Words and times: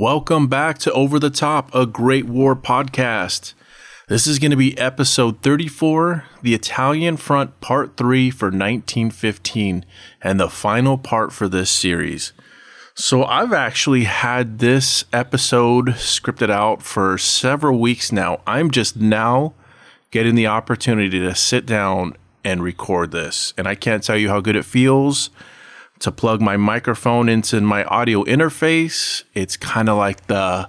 Welcome 0.00 0.48
back 0.48 0.78
to 0.78 0.92
Over 0.94 1.18
the 1.18 1.28
Top, 1.28 1.74
a 1.74 1.84
Great 1.84 2.24
War 2.24 2.56
podcast. 2.56 3.52
This 4.08 4.26
is 4.26 4.38
going 4.38 4.50
to 4.50 4.56
be 4.56 4.78
episode 4.78 5.42
34, 5.42 6.24
the 6.40 6.54
Italian 6.54 7.18
Front 7.18 7.60
Part 7.60 7.98
3 7.98 8.30
for 8.30 8.46
1915, 8.46 9.84
and 10.22 10.40
the 10.40 10.48
final 10.48 10.96
part 10.96 11.34
for 11.34 11.50
this 11.50 11.70
series. 11.70 12.32
So, 12.94 13.24
I've 13.24 13.52
actually 13.52 14.04
had 14.04 14.58
this 14.58 15.04
episode 15.12 15.88
scripted 15.88 16.48
out 16.48 16.80
for 16.80 17.18
several 17.18 17.78
weeks 17.78 18.10
now. 18.10 18.40
I'm 18.46 18.70
just 18.70 18.96
now 18.96 19.52
getting 20.10 20.34
the 20.34 20.46
opportunity 20.46 21.20
to 21.20 21.34
sit 21.34 21.66
down 21.66 22.16
and 22.42 22.62
record 22.62 23.10
this, 23.10 23.52
and 23.58 23.68
I 23.68 23.74
can't 23.74 24.02
tell 24.02 24.16
you 24.16 24.30
how 24.30 24.40
good 24.40 24.56
it 24.56 24.64
feels 24.64 25.28
to 26.00 26.10
plug 26.10 26.40
my 26.40 26.56
microphone 26.56 27.28
into 27.28 27.60
my 27.60 27.84
audio 27.84 28.24
interface. 28.24 29.24
It's 29.34 29.56
kind 29.56 29.88
of 29.88 29.96
like 29.96 30.26
the 30.26 30.68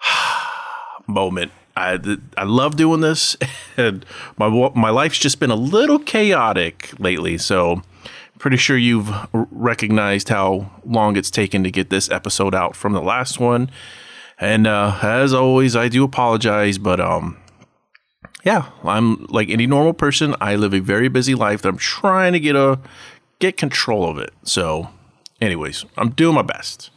moment. 1.06 1.52
I, 1.76 1.98
I 2.38 2.44
love 2.44 2.76
doing 2.76 3.00
this, 3.00 3.36
and 3.76 4.06
my 4.38 4.48
my 4.74 4.90
life's 4.90 5.18
just 5.18 5.38
been 5.38 5.50
a 5.50 5.56
little 5.56 5.98
chaotic 5.98 6.92
lately. 6.98 7.36
So, 7.36 7.82
pretty 8.38 8.56
sure 8.56 8.78
you've 8.78 9.12
recognized 9.32 10.30
how 10.30 10.70
long 10.84 11.16
it's 11.16 11.30
taken 11.30 11.62
to 11.64 11.70
get 11.70 11.90
this 11.90 12.10
episode 12.10 12.54
out 12.54 12.74
from 12.74 12.94
the 12.94 13.02
last 13.02 13.38
one. 13.38 13.70
And 14.38 14.66
uh, 14.66 14.98
as 15.02 15.32
always, 15.34 15.76
I 15.76 15.88
do 15.88 16.04
apologize, 16.04 16.78
but 16.78 17.00
um, 17.00 17.38
yeah, 18.44 18.70
I'm 18.84 19.24
like 19.26 19.50
any 19.50 19.66
normal 19.66 19.94
person. 19.94 20.34
I 20.40 20.56
live 20.56 20.72
a 20.72 20.78
very 20.78 21.08
busy 21.08 21.34
life 21.34 21.62
that 21.62 21.68
I'm 21.68 21.78
trying 21.78 22.32
to 22.34 22.40
get 22.40 22.54
a 22.54 22.78
get 23.38 23.56
control 23.56 24.08
of 24.08 24.18
it. 24.18 24.32
So, 24.44 24.90
anyways, 25.40 25.84
I'm 25.96 26.10
doing 26.10 26.34
my 26.34 26.42
best. 26.42 26.90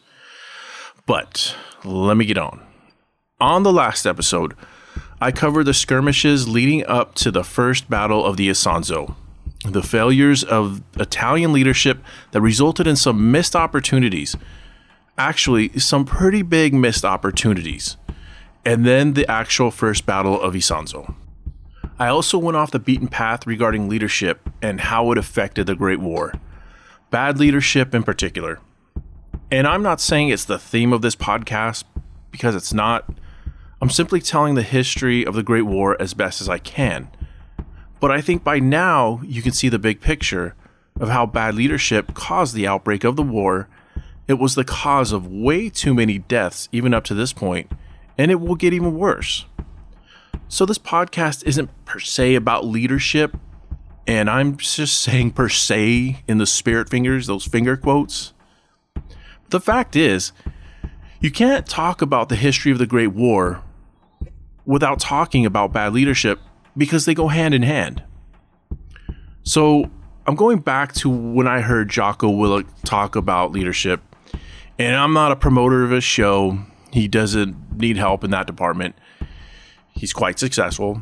But 1.05 1.55
let 1.83 2.17
me 2.17 2.25
get 2.25 2.37
on. 2.37 2.61
On 3.39 3.63
the 3.63 3.73
last 3.73 4.05
episode, 4.05 4.53
I 5.21 5.31
covered 5.31 5.65
the 5.65 5.73
skirmishes 5.73 6.47
leading 6.47 6.85
up 6.85 7.15
to 7.15 7.31
the 7.31 7.43
first 7.43 7.89
battle 7.89 8.25
of 8.25 8.37
the 8.37 8.49
Isonzo, 8.49 9.15
the 9.65 9.83
failures 9.83 10.43
of 10.43 10.81
Italian 10.97 11.51
leadership 11.51 11.99
that 12.31 12.41
resulted 12.41 12.87
in 12.87 12.95
some 12.95 13.31
missed 13.31 13.55
opportunities. 13.55 14.35
Actually, 15.17 15.77
some 15.79 16.05
pretty 16.05 16.41
big 16.41 16.73
missed 16.73 17.03
opportunities. 17.03 17.97
And 18.65 18.85
then 18.85 19.13
the 19.13 19.29
actual 19.29 19.71
first 19.71 20.05
battle 20.05 20.39
of 20.39 20.53
Isonzo. 20.53 21.15
I 21.99 22.07
also 22.07 22.37
went 22.37 22.55
off 22.55 22.71
the 22.71 22.79
beaten 22.79 23.09
path 23.09 23.45
regarding 23.45 23.89
leadership 23.89 24.49
and 24.61 24.79
how 24.79 25.11
it 25.11 25.17
affected 25.17 25.67
the 25.67 25.75
Great 25.75 25.99
War. 25.99 26.33
Bad 27.09 27.37
leadership 27.37 27.93
in 27.93 28.03
particular. 28.03 28.59
And 29.51 29.67
I'm 29.67 29.83
not 29.83 29.99
saying 29.99 30.29
it's 30.29 30.45
the 30.45 30.57
theme 30.57 30.93
of 30.93 31.01
this 31.01 31.17
podcast 31.17 31.83
because 32.31 32.55
it's 32.55 32.73
not. 32.73 33.13
I'm 33.81 33.89
simply 33.89 34.21
telling 34.21 34.55
the 34.55 34.61
history 34.61 35.25
of 35.25 35.35
the 35.35 35.43
Great 35.43 35.63
War 35.63 36.01
as 36.01 36.13
best 36.13 36.39
as 36.39 36.47
I 36.47 36.57
can. 36.57 37.09
But 37.99 38.11
I 38.11 38.21
think 38.21 38.45
by 38.45 38.59
now 38.59 39.19
you 39.25 39.41
can 39.41 39.51
see 39.51 39.67
the 39.67 39.77
big 39.77 39.99
picture 39.99 40.55
of 41.01 41.09
how 41.09 41.25
bad 41.25 41.55
leadership 41.55 42.13
caused 42.13 42.55
the 42.55 42.65
outbreak 42.65 43.03
of 43.03 43.17
the 43.17 43.23
war. 43.23 43.67
It 44.25 44.35
was 44.35 44.55
the 44.55 44.63
cause 44.63 45.11
of 45.11 45.27
way 45.27 45.69
too 45.69 45.93
many 45.93 46.17
deaths, 46.17 46.69
even 46.71 46.93
up 46.93 47.03
to 47.05 47.13
this 47.13 47.33
point, 47.33 47.69
and 48.17 48.31
it 48.31 48.39
will 48.39 48.55
get 48.55 48.71
even 48.71 48.97
worse. 48.97 49.45
So, 50.51 50.65
this 50.65 50.79
podcast 50.79 51.45
isn't 51.45 51.69
per 51.85 51.99
se 51.99 52.33
about 52.33 52.65
leadership, 52.65 53.37
and 54.07 54.27
I'm 54.27 54.57
just 54.57 54.99
saying 54.99 55.31
per 55.33 55.47
se 55.47 56.23
in 56.27 56.39
the 56.39 56.47
spirit 56.47 56.89
fingers, 56.89 57.27
those 57.27 57.45
finger 57.45 57.77
quotes. 57.77 58.33
The 59.51 59.59
fact 59.59 59.95
is, 59.95 60.31
you 61.19 61.29
can't 61.29 61.67
talk 61.67 62.01
about 62.01 62.29
the 62.29 62.35
history 62.35 62.71
of 62.71 62.79
the 62.79 62.87
Great 62.87 63.13
War 63.13 63.61
without 64.65 64.99
talking 64.99 65.45
about 65.45 65.71
bad 65.71 65.93
leadership 65.93 66.39
because 66.75 67.05
they 67.05 67.13
go 67.13 67.27
hand 67.27 67.53
in 67.53 67.61
hand. 67.61 68.01
So, 69.43 69.91
I'm 70.25 70.35
going 70.35 70.61
back 70.61 70.93
to 70.93 71.11
when 71.11 71.47
I 71.47 71.61
heard 71.61 71.89
Jocko 71.89 72.31
Willink 72.31 72.65
talk 72.85 73.15
about 73.15 73.51
leadership, 73.51 74.01
and 74.79 74.95
I'm 74.95 75.13
not 75.13 75.31
a 75.31 75.35
promoter 75.35 75.83
of 75.83 75.91
his 75.91 76.03
show. 76.03 76.57
He 76.91 77.07
doesn't 77.07 77.77
need 77.77 77.97
help 77.97 78.23
in 78.23 78.31
that 78.31 78.47
department. 78.47 78.95
He's 79.93 80.13
quite 80.13 80.39
successful. 80.39 81.01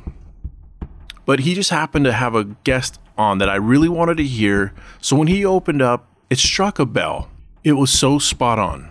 But 1.25 1.42
he 1.42 1.53
just 1.56 1.70
happened 1.70 2.06
to 2.06 2.14
have 2.14 2.36
a 2.36 2.46
guest 2.46 3.00
on 3.18 3.40
that 3.40 3.50
I 3.50 3.56
really 3.56 3.90
wanted 3.90 4.18
to 4.18 4.24
hear. 4.24 4.74
So 5.02 5.16
when 5.16 5.28
he 5.28 5.46
opened 5.46 5.81
up, 5.81 6.08
it 6.30 6.40
struck 6.40 6.80
a 6.80 6.86
bell. 6.86 7.30
It 7.64 7.74
was 7.74 7.92
so 7.92 8.20
spot 8.20 8.59
on. 8.59 8.90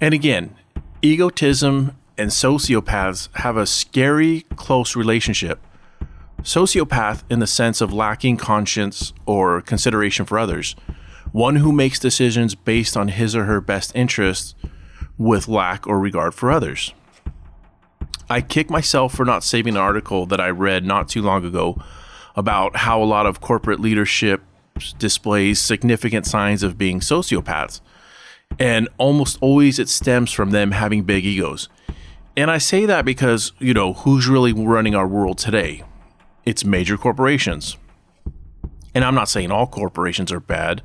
And 0.00 0.14
again, 0.14 0.56
egotism 1.02 1.96
and 2.16 2.30
sociopaths 2.30 3.28
have 3.36 3.56
a 3.56 3.66
scary 3.66 4.46
close 4.56 4.96
relationship. 4.96 5.60
Sociopath, 6.42 7.22
in 7.30 7.38
the 7.38 7.46
sense 7.46 7.80
of 7.80 7.92
lacking 7.92 8.36
conscience 8.36 9.12
or 9.26 9.60
consideration 9.60 10.24
for 10.24 10.38
others, 10.38 10.76
one 11.32 11.56
who 11.56 11.72
makes 11.72 11.98
decisions 11.98 12.54
based 12.54 12.96
on 12.96 13.08
his 13.08 13.34
or 13.34 13.44
her 13.44 13.60
best 13.60 13.92
interests 13.94 14.54
with 15.18 15.48
lack 15.48 15.86
or 15.86 15.98
regard 15.98 16.34
for 16.34 16.50
others. 16.50 16.92
I 18.28 18.40
kick 18.40 18.70
myself 18.70 19.14
for 19.14 19.24
not 19.24 19.44
saving 19.44 19.74
an 19.74 19.80
article 19.80 20.26
that 20.26 20.40
I 20.40 20.50
read 20.50 20.84
not 20.84 21.08
too 21.08 21.22
long 21.22 21.44
ago 21.44 21.80
about 22.36 22.76
how 22.76 23.02
a 23.02 23.04
lot 23.04 23.26
of 23.26 23.40
corporate 23.40 23.80
leadership 23.80 24.42
displays 24.98 25.60
significant 25.60 26.26
signs 26.26 26.62
of 26.62 26.78
being 26.78 27.00
sociopaths. 27.00 27.80
And 28.58 28.88
almost 28.98 29.38
always 29.40 29.78
it 29.78 29.88
stems 29.88 30.32
from 30.32 30.50
them 30.50 30.72
having 30.72 31.02
big 31.02 31.24
egos. 31.24 31.68
And 32.36 32.50
I 32.50 32.58
say 32.58 32.86
that 32.86 33.04
because, 33.04 33.52
you 33.58 33.74
know, 33.74 33.92
who's 33.92 34.26
really 34.26 34.52
running 34.52 34.94
our 34.94 35.06
world 35.06 35.38
today? 35.38 35.82
It's 36.44 36.64
major 36.64 36.96
corporations. 36.96 37.76
And 38.94 39.04
I'm 39.04 39.14
not 39.14 39.28
saying 39.28 39.50
all 39.50 39.66
corporations 39.66 40.32
are 40.32 40.40
bad. 40.40 40.82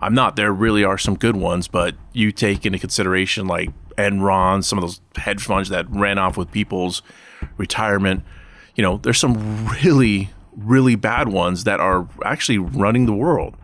I'm 0.00 0.14
not. 0.14 0.36
There 0.36 0.52
really 0.52 0.84
are 0.84 0.98
some 0.98 1.16
good 1.16 1.36
ones, 1.36 1.68
but 1.68 1.94
you 2.12 2.32
take 2.32 2.64
into 2.64 2.78
consideration 2.78 3.46
like 3.46 3.70
Enron, 4.08 4.64
some 4.64 4.78
of 4.78 4.82
those 4.82 5.00
hedge 5.16 5.42
funds 5.42 5.68
that 5.68 5.88
ran 5.90 6.18
off 6.18 6.36
with 6.36 6.50
people's 6.50 7.02
retirement. 7.56 8.22
You 8.74 8.82
know, 8.82 8.96
there's 8.98 9.18
some 9.18 9.66
really, 9.68 10.30
really 10.56 10.94
bad 10.94 11.28
ones 11.28 11.64
that 11.64 11.80
are 11.80 12.08
actually 12.24 12.58
running 12.58 13.06
the 13.06 13.12
world. 13.12 13.56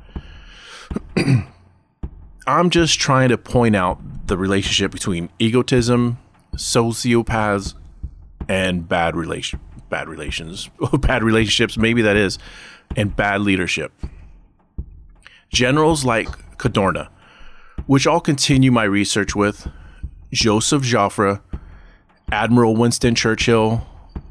I'm 2.46 2.70
just 2.70 3.00
trying 3.00 3.30
to 3.30 3.38
point 3.38 3.74
out 3.74 3.98
the 4.28 4.36
relationship 4.36 4.92
between 4.92 5.28
egotism, 5.38 6.18
sociopaths, 6.56 7.74
and 8.48 8.88
bad 8.88 9.16
relation 9.16 9.60
bad 9.88 10.08
relations, 10.08 10.68
oh, 10.80 10.96
bad 10.98 11.22
relationships, 11.22 11.76
maybe 11.76 12.02
that 12.02 12.16
is, 12.16 12.38
and 12.96 13.14
bad 13.14 13.40
leadership. 13.40 13.92
Generals 15.50 16.04
like 16.04 16.28
Cadorna, 16.58 17.08
which 17.86 18.06
I'll 18.06 18.20
continue 18.20 18.72
my 18.72 18.84
research 18.84 19.34
with, 19.34 19.68
Joseph 20.32 20.82
Joffre, 20.82 21.40
Admiral 22.30 22.76
Winston 22.76 23.14
Churchill, 23.14 23.86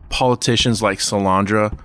politicians 0.10 0.82
like 0.82 1.00
Salandra. 1.00 1.78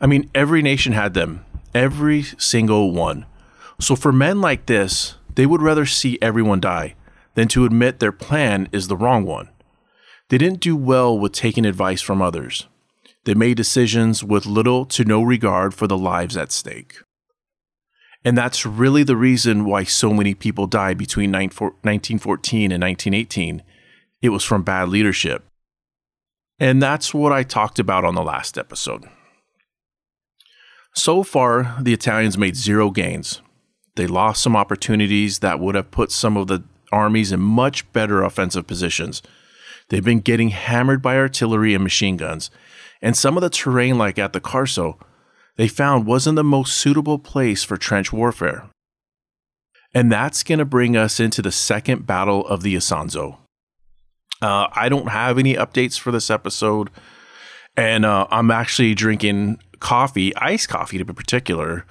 I 0.00 0.06
mean, 0.06 0.30
every 0.34 0.62
nation 0.62 0.92
had 0.92 1.14
them, 1.14 1.44
every 1.74 2.22
single 2.22 2.92
one. 2.92 3.26
So 3.80 3.96
for 3.96 4.12
men 4.12 4.40
like 4.40 4.66
this, 4.66 5.16
they 5.34 5.46
would 5.46 5.62
rather 5.62 5.86
see 5.86 6.18
everyone 6.20 6.60
die 6.60 6.94
than 7.34 7.48
to 7.48 7.64
admit 7.64 7.98
their 7.98 8.12
plan 8.12 8.68
is 8.72 8.88
the 8.88 8.96
wrong 8.96 9.24
one. 9.24 9.48
They 10.28 10.38
didn't 10.38 10.60
do 10.60 10.76
well 10.76 11.18
with 11.18 11.32
taking 11.32 11.66
advice 11.66 12.00
from 12.00 12.22
others. 12.22 12.66
They 13.24 13.34
made 13.34 13.56
decisions 13.56 14.24
with 14.24 14.46
little 14.46 14.84
to 14.86 15.04
no 15.04 15.22
regard 15.22 15.74
for 15.74 15.86
the 15.86 15.98
lives 15.98 16.36
at 16.36 16.52
stake. 16.52 16.96
And 18.24 18.38
that's 18.38 18.64
really 18.64 19.02
the 19.02 19.16
reason 19.16 19.64
why 19.64 19.84
so 19.84 20.12
many 20.12 20.34
people 20.34 20.66
died 20.66 20.96
between 20.96 21.32
1914 21.32 22.72
and 22.72 22.82
1918. 22.82 23.62
It 24.20 24.28
was 24.28 24.44
from 24.44 24.62
bad 24.62 24.88
leadership. 24.88 25.44
And 26.60 26.80
that's 26.80 27.12
what 27.12 27.32
I 27.32 27.42
talked 27.42 27.80
about 27.80 28.04
on 28.04 28.14
the 28.14 28.22
last 28.22 28.56
episode. 28.56 29.04
So 30.94 31.22
far, 31.22 31.76
the 31.80 31.92
Italians 31.92 32.38
made 32.38 32.54
zero 32.54 32.90
gains. 32.90 33.40
They 33.96 34.06
lost 34.06 34.42
some 34.42 34.54
opportunities 34.54 35.40
that 35.40 35.58
would 35.58 35.74
have 35.74 35.90
put 35.90 36.12
some 36.12 36.36
of 36.36 36.46
the 36.46 36.62
armies 36.92 37.32
in 37.32 37.40
much 37.40 37.90
better 37.92 38.22
offensive 38.22 38.66
positions. 38.66 39.22
They've 39.88 40.04
been 40.04 40.20
getting 40.20 40.50
hammered 40.50 41.02
by 41.02 41.16
artillery 41.16 41.74
and 41.74 41.82
machine 41.82 42.16
guns, 42.16 42.50
and 43.00 43.16
some 43.16 43.36
of 43.36 43.40
the 43.42 43.50
terrain, 43.50 43.98
like 43.98 44.18
at 44.18 44.32
the 44.32 44.40
Carso, 44.40 44.98
they 45.56 45.68
found 45.68 46.06
wasn't 46.06 46.36
the 46.36 46.44
most 46.44 46.76
suitable 46.76 47.18
place 47.18 47.62
for 47.62 47.76
trench 47.76 48.12
warfare. 48.12 48.68
And 49.94 50.10
that's 50.10 50.42
going 50.42 50.58
to 50.58 50.64
bring 50.64 50.96
us 50.96 51.20
into 51.20 51.42
the 51.42 51.52
second 51.52 52.06
battle 52.06 52.46
of 52.46 52.62
the 52.62 52.74
Isonzo. 52.74 53.36
Uh, 54.40 54.66
I 54.72 54.88
don't 54.88 55.08
have 55.08 55.38
any 55.38 55.54
updates 55.54 55.98
for 55.98 56.10
this 56.10 56.30
episode, 56.30 56.90
and 57.76 58.04
uh, 58.04 58.26
I'm 58.30 58.50
actually 58.50 58.94
drinking 58.94 59.58
coffee, 59.78 60.34
iced 60.36 60.68
coffee 60.68 60.98
to 60.98 61.04
be 61.04 61.12
particular. 61.12 61.84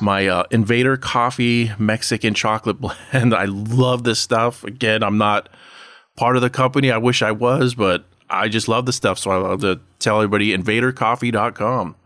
My 0.00 0.28
uh, 0.28 0.44
Invader 0.50 0.96
Coffee 0.96 1.72
Mexican 1.78 2.32
chocolate 2.32 2.80
blend. 3.12 3.34
I 3.34 3.46
love 3.46 4.04
this 4.04 4.20
stuff. 4.20 4.64
Again, 4.64 5.02
I'm 5.02 5.18
not 5.18 5.48
part 6.16 6.36
of 6.36 6.42
the 6.42 6.50
company. 6.50 6.90
I 6.90 6.98
wish 6.98 7.20
I 7.20 7.32
was, 7.32 7.74
but 7.74 8.04
I 8.30 8.48
just 8.48 8.68
love 8.68 8.86
the 8.86 8.92
stuff. 8.92 9.18
So 9.18 9.30
I 9.30 9.36
love 9.36 9.60
to 9.62 9.80
tell 9.98 10.18
everybody 10.18 10.56
invadercoffee.com. 10.56 11.96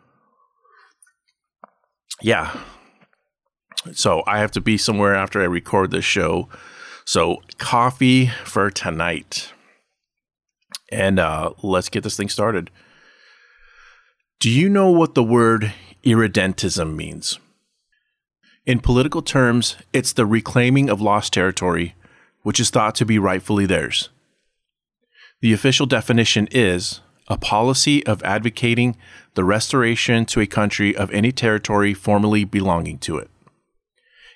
Yeah. 2.20 2.56
So 3.92 4.22
I 4.26 4.38
have 4.38 4.52
to 4.52 4.60
be 4.60 4.78
somewhere 4.78 5.14
after 5.14 5.40
I 5.40 5.44
record 5.44 5.90
this 5.90 6.04
show. 6.04 6.48
So 7.04 7.42
coffee 7.58 8.26
for 8.44 8.70
tonight. 8.70 9.52
And 10.90 11.18
uh, 11.18 11.52
let's 11.62 11.88
get 11.88 12.04
this 12.04 12.16
thing 12.16 12.28
started. 12.28 12.70
Do 14.40 14.50
you 14.50 14.68
know 14.68 14.90
what 14.90 15.14
the 15.14 15.22
word 15.22 15.72
irredentism 16.04 16.94
means? 16.94 17.38
In 18.66 18.78
political 18.78 19.22
terms, 19.22 19.76
it's 19.92 20.12
the 20.12 20.26
reclaiming 20.26 20.88
of 20.88 21.00
lost 21.00 21.32
territory, 21.32 21.94
which 22.42 22.60
is 22.60 22.70
thought 22.70 22.94
to 22.96 23.04
be 23.04 23.18
rightfully 23.18 23.66
theirs. 23.66 24.08
The 25.40 25.52
official 25.52 25.86
definition 25.86 26.46
is 26.52 27.00
a 27.28 27.36
policy 27.36 28.04
of 28.06 28.22
advocating 28.22 28.96
the 29.34 29.44
restoration 29.44 30.24
to 30.26 30.40
a 30.40 30.46
country 30.46 30.94
of 30.94 31.10
any 31.12 31.32
territory 31.32 31.94
formerly 31.94 32.44
belonging 32.44 32.98
to 32.98 33.18
it. 33.18 33.30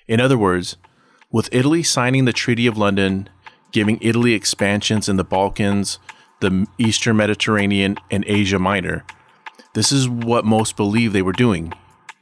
In 0.07 0.19
other 0.19 0.37
words, 0.37 0.77
with 1.31 1.49
Italy 1.51 1.83
signing 1.83 2.25
the 2.25 2.33
Treaty 2.33 2.67
of 2.67 2.77
London, 2.77 3.29
giving 3.71 3.99
Italy 4.01 4.33
expansions 4.33 5.09
in 5.09 5.17
the 5.17 5.23
Balkans, 5.23 5.99
the 6.39 6.65
Eastern 6.77 7.17
Mediterranean, 7.17 7.97
and 8.09 8.23
Asia 8.27 8.59
Minor, 8.59 9.03
this 9.73 9.91
is 9.91 10.07
what 10.07 10.45
most 10.45 10.77
believe 10.77 11.13
they 11.13 11.21
were 11.21 11.33
doing. 11.33 11.73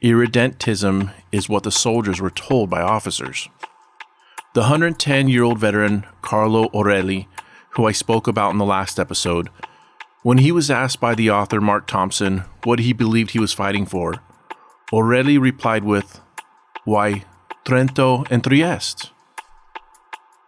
Irredentism 0.02 1.12
is 1.32 1.48
what 1.48 1.62
the 1.62 1.70
soldiers 1.70 2.20
were 2.20 2.30
told 2.30 2.68
by 2.68 2.82
officers. 2.82 3.48
The 4.54 4.62
110 4.62 5.28
year 5.28 5.44
old 5.44 5.58
veteran 5.58 6.06
Carlo 6.22 6.68
Orelli 6.70 7.28
who 7.76 7.86
I 7.86 7.92
spoke 7.92 8.26
about 8.26 8.52
in 8.52 8.58
the 8.58 8.64
last 8.64 8.98
episode, 8.98 9.50
when 10.26 10.38
he 10.38 10.50
was 10.50 10.72
asked 10.72 10.98
by 10.98 11.14
the 11.14 11.30
author 11.30 11.60
Mark 11.60 11.86
Thompson 11.86 12.42
what 12.64 12.80
he 12.80 12.92
believed 12.92 13.30
he 13.30 13.38
was 13.38 13.52
fighting 13.52 13.86
for, 13.86 14.14
Orelli 14.92 15.38
replied 15.38 15.84
with, 15.84 16.20
Why, 16.82 17.22
Trento 17.64 18.26
and 18.28 18.42
Trieste. 18.42 19.12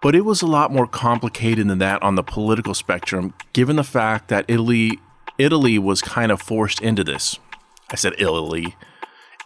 But 0.03 0.17
it 0.17 0.23
was 0.23 0.43
a 0.43 0.49
lot 0.49 0.73
more 0.73 0.89
complicated 0.89 1.69
than 1.69 1.79
that 1.79 2.03
on 2.03 2.17
the 2.17 2.25
political 2.25 2.75
spectrum, 2.75 3.35
given 3.53 3.77
the 3.77 3.85
fact 3.85 4.27
that 4.31 4.47
Italy 4.49 4.99
Italy 5.39 5.79
was 5.79 6.03
kind 6.03 6.33
of 6.33 6.43
forced 6.43 6.81
into 6.81 7.05
this. 7.05 7.39
I 7.89 7.95
said 7.95 8.15
Italy. 8.19 8.75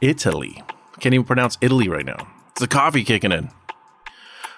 Italy. 0.00 0.62
Can't 1.00 1.14
even 1.14 1.26
pronounce 1.26 1.58
Italy 1.60 1.90
right 1.90 2.06
now. 2.06 2.26
It's 2.52 2.60
the 2.60 2.68
coffee 2.68 3.04
kicking 3.04 3.32
in. 3.32 3.50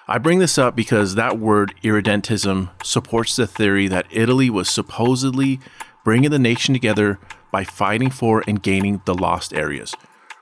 I 0.07 0.19
bring 0.19 0.37
this 0.37 0.59
up 0.59 0.75
because 0.75 1.15
that 1.15 1.39
word 1.39 1.73
irredentism 1.83 2.69
supports 2.83 3.35
the 3.35 3.47
theory 3.47 3.87
that 3.87 4.05
Italy 4.11 4.51
was 4.51 4.69
supposedly 4.69 5.59
bringing 6.03 6.29
the 6.29 6.37
nation 6.37 6.75
together 6.75 7.17
by 7.51 7.63
fighting 7.63 8.11
for 8.11 8.43
and 8.47 8.61
gaining 8.61 9.01
the 9.05 9.15
lost 9.15 9.51
areas, 9.51 9.95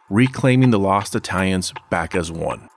reclaiming 0.09 0.71
the 0.71 0.79
lost 0.79 1.15
Italians 1.15 1.73
back 1.89 2.13
as 2.13 2.29
one. 2.29 2.67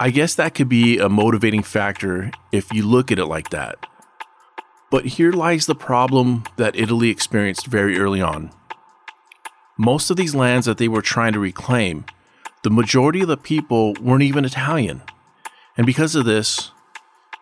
I 0.00 0.10
guess 0.10 0.34
that 0.34 0.56
could 0.56 0.68
be 0.68 0.98
a 0.98 1.08
motivating 1.08 1.62
factor 1.62 2.32
if 2.50 2.72
you 2.72 2.84
look 2.84 3.12
at 3.12 3.20
it 3.20 3.26
like 3.26 3.50
that. 3.50 3.86
But 4.90 5.04
here 5.04 5.30
lies 5.30 5.66
the 5.66 5.76
problem 5.76 6.42
that 6.56 6.74
Italy 6.74 7.10
experienced 7.10 7.68
very 7.68 7.96
early 7.96 8.20
on. 8.20 8.50
Most 9.78 10.10
of 10.10 10.16
these 10.16 10.34
lands 10.34 10.66
that 10.66 10.78
they 10.78 10.88
were 10.88 11.00
trying 11.00 11.32
to 11.34 11.38
reclaim, 11.38 12.06
the 12.64 12.70
majority 12.70 13.20
of 13.20 13.28
the 13.28 13.36
people 13.36 13.94
weren't 14.00 14.24
even 14.24 14.44
Italian. 14.44 15.02
And 15.80 15.86
because 15.86 16.14
of 16.14 16.26
this, 16.26 16.72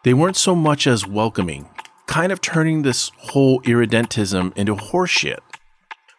they 0.05 0.15
weren't 0.15 0.37
so 0.37 0.55
much 0.55 0.87
as 0.87 1.05
welcoming, 1.05 1.69
kind 2.07 2.31
of 2.31 2.41
turning 2.41 2.83
this 2.83 3.11
whole 3.17 3.61
irredentism 3.63 4.57
into 4.57 4.77
horseshit. 4.77 5.41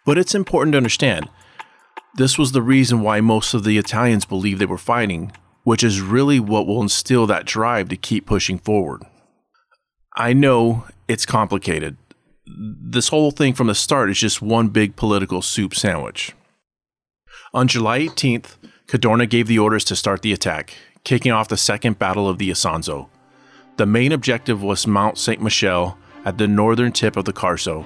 But 0.06 0.18
it's 0.18 0.36
important 0.36 0.74
to 0.74 0.80
understand 0.80 1.30
this 2.16 2.38
was 2.38 2.52
the 2.52 2.62
reason 2.62 3.04
why 3.04 3.22
most 3.22 3.54
of 3.54 3.64
the 3.64 3.78
Italians 3.78 4.26
believed 4.26 4.60
they 4.60 4.66
were 4.66 4.78
fighting, 4.78 5.32
which 5.64 5.82
is 5.82 6.02
really 6.02 6.42
what 6.42 6.68
will 6.68 6.82
instill 6.82 7.26
that 7.28 7.46
drive 7.46 7.88
to 7.88 7.96
keep 7.96 8.26
pushing 8.26 8.60
forward. 8.60 9.02
I 10.18 10.34
know 10.34 10.88
it's 11.08 11.26
complicated. 11.26 11.96
This 12.46 13.08
whole 13.08 13.32
thing 13.32 13.54
from 13.54 13.68
the 13.68 13.76
start 13.76 14.10
is 14.10 14.20
just 14.20 14.42
one 14.42 14.68
big 14.68 14.98
political 14.98 15.42
soup 15.42 15.74
sandwich. 15.74 16.34
On 17.54 17.70
July 17.70 18.02
18th, 18.02 18.58
Cadorna 18.88 19.30
gave 19.30 19.48
the 19.48 19.60
orders 19.60 19.86
to 19.86 19.96
start 19.96 20.22
the 20.22 20.34
attack, 20.34 20.76
kicking 21.04 21.32
off 21.32 21.48
the 21.48 21.58
Second 21.58 22.00
Battle 22.00 22.28
of 22.28 22.38
the 22.38 22.50
Isonzo. 22.50 23.08
The 23.78 23.86
main 23.86 24.12
objective 24.12 24.62
was 24.62 24.86
Mount 24.86 25.18
St. 25.18 25.42
Michel 25.42 25.98
at 26.26 26.38
the 26.38 26.48
northern 26.48 26.92
tip 26.92 27.16
of 27.16 27.26
the 27.26 27.34
Carso, 27.34 27.86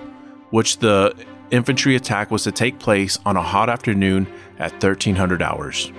which 0.50 0.80
the 0.80 1.16
infantry 1.52 1.96
attack 1.96 2.32
was 2.32 2.44
to 2.44 2.52
take 2.52 2.80
place 2.80 3.20
on 3.26 3.38
a 3.38 3.44
hot 3.44 3.70
afternoon 3.70 4.28
at 4.58 4.72
1300 4.74 5.42
hours. 5.42 5.92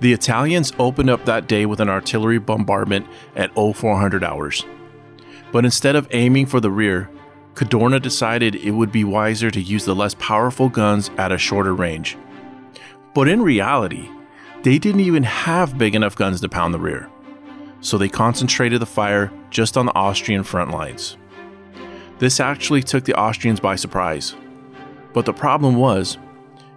The 0.00 0.12
Italians 0.12 0.72
opened 0.78 1.10
up 1.10 1.24
that 1.24 1.48
day 1.48 1.66
with 1.66 1.80
an 1.80 1.88
artillery 1.88 2.38
bombardment 2.38 3.06
at 3.34 3.54
0400 3.54 4.24
hours. 4.24 4.64
But 5.52 5.64
instead 5.64 5.96
of 5.96 6.08
aiming 6.10 6.46
for 6.46 6.60
the 6.60 6.70
rear, 6.70 7.10
Cadorna 7.54 8.00
decided 8.00 8.54
it 8.54 8.72
would 8.72 8.92
be 8.92 9.04
wiser 9.04 9.50
to 9.50 9.60
use 9.60 9.86
the 9.86 9.94
less 9.94 10.14
powerful 10.14 10.68
guns 10.68 11.10
at 11.16 11.32
a 11.32 11.38
shorter 11.38 11.74
range. 11.74 12.18
But 13.14 13.28
in 13.28 13.40
reality, 13.40 14.10
they 14.66 14.80
didn't 14.80 15.02
even 15.02 15.22
have 15.22 15.78
big 15.78 15.94
enough 15.94 16.16
guns 16.16 16.40
to 16.40 16.48
pound 16.48 16.74
the 16.74 16.78
rear, 16.80 17.08
so 17.80 17.96
they 17.96 18.08
concentrated 18.08 18.82
the 18.82 18.84
fire 18.84 19.30
just 19.48 19.76
on 19.76 19.86
the 19.86 19.94
Austrian 19.94 20.42
front 20.42 20.72
lines. 20.72 21.16
This 22.18 22.40
actually 22.40 22.82
took 22.82 23.04
the 23.04 23.14
Austrians 23.14 23.60
by 23.60 23.76
surprise. 23.76 24.34
But 25.12 25.24
the 25.24 25.32
problem 25.32 25.76
was, 25.76 26.18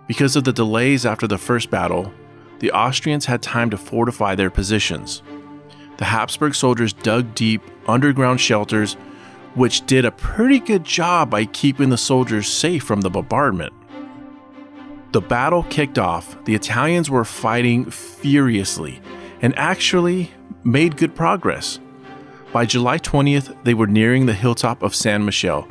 because 0.08 0.36
of 0.36 0.44
the 0.44 0.54
delays 0.54 1.04
after 1.04 1.26
the 1.26 1.40
first 1.40 1.72
battle, 1.72 2.14
the 2.60 2.72
Austrians 2.74 3.26
had 3.26 3.42
time 3.42 3.72
to 3.72 3.78
fortify 3.78 4.36
their 4.36 4.52
positions. 4.52 5.24
The 5.98 6.06
Habsburg 6.06 6.54
soldiers 6.54 6.94
dug 6.94 7.34
deep 7.34 7.64
underground 7.88 8.40
shelters, 8.40 8.94
which 9.56 9.84
did 9.88 10.06
a 10.06 10.12
pretty 10.12 10.60
good 10.60 10.84
job 10.84 11.32
by 11.32 11.46
keeping 11.46 11.90
the 11.90 11.98
soldiers 11.98 12.48
safe 12.50 12.84
from 12.84 13.02
the 13.02 13.10
bombardment. 13.10 13.74
The 15.12 15.22
battle 15.22 15.64
kicked 15.64 15.98
off, 15.98 16.38
the 16.46 16.54
Italians 16.54 17.10
were 17.10 17.26
fighting 17.26 17.90
furiously 17.90 19.02
and 19.42 19.58
actually 19.58 20.32
made 20.64 20.98
good 20.98 21.16
progress. 21.16 21.80
By 22.54 22.68
July 22.68 23.00
20th, 23.00 23.64
they 23.64 23.74
were 23.74 23.88
nearing 23.88 24.28
the 24.28 24.34
hilltop 24.34 24.84
of 24.84 24.94
San 24.94 25.26
Michele. 25.26 25.68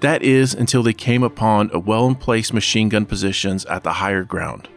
That 0.00 0.22
is 0.22 0.52
until 0.52 0.82
they 0.82 0.92
came 0.92 1.22
upon 1.22 1.70
a 1.72 1.78
well 1.78 2.14
placed 2.14 2.52
machine 2.52 2.90
gun 2.90 3.06
positions 3.06 3.64
at 3.66 3.84
the 3.84 3.94
higher 3.94 4.22
ground. 4.22 4.68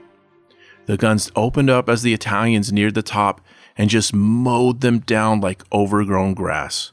The 0.85 0.97
guns 0.97 1.31
opened 1.35 1.69
up 1.69 1.89
as 1.89 2.01
the 2.01 2.13
Italians 2.13 2.71
neared 2.71 2.95
the 2.95 3.01
top 3.01 3.41
and 3.77 3.89
just 3.89 4.13
mowed 4.13 4.81
them 4.81 4.99
down 4.99 5.41
like 5.41 5.63
overgrown 5.71 6.33
grass. 6.33 6.91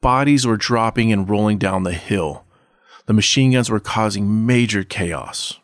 Bodies 0.00 0.46
were 0.46 0.56
dropping 0.56 1.12
and 1.12 1.28
rolling 1.28 1.58
down 1.58 1.84
the 1.84 1.92
hill. 1.92 2.44
The 3.06 3.12
machine 3.12 3.52
guns 3.52 3.70
were 3.70 3.80
causing 3.80 4.46
major 4.46 4.82
chaos. 4.82 5.58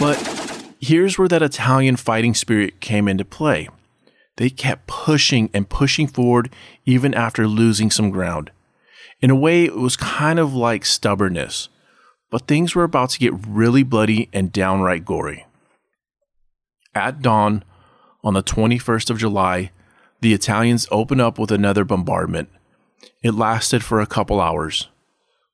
But 0.00 0.16
here's 0.80 1.18
where 1.18 1.28
that 1.28 1.42
Italian 1.42 1.96
fighting 1.96 2.34
spirit 2.34 2.80
came 2.80 3.06
into 3.06 3.24
play. 3.26 3.68
They 4.38 4.48
kept 4.48 4.86
pushing 4.86 5.50
and 5.52 5.68
pushing 5.68 6.06
forward 6.06 6.50
even 6.86 7.12
after 7.12 7.46
losing 7.46 7.90
some 7.90 8.08
ground. 8.08 8.50
In 9.20 9.28
a 9.28 9.36
way, 9.36 9.66
it 9.66 9.76
was 9.76 9.98
kind 9.98 10.38
of 10.38 10.54
like 10.54 10.86
stubbornness, 10.86 11.68
but 12.30 12.46
things 12.46 12.74
were 12.74 12.84
about 12.84 13.10
to 13.10 13.18
get 13.18 13.46
really 13.46 13.82
bloody 13.82 14.30
and 14.32 14.50
downright 14.50 15.04
gory. 15.04 15.44
At 16.94 17.20
dawn, 17.20 17.62
on 18.24 18.32
the 18.32 18.42
21st 18.42 19.10
of 19.10 19.18
July, 19.18 19.70
the 20.22 20.32
Italians 20.32 20.86
opened 20.90 21.20
up 21.20 21.38
with 21.38 21.50
another 21.50 21.84
bombardment. 21.84 22.48
It 23.22 23.34
lasted 23.34 23.84
for 23.84 24.00
a 24.00 24.06
couple 24.06 24.40
hours. 24.40 24.88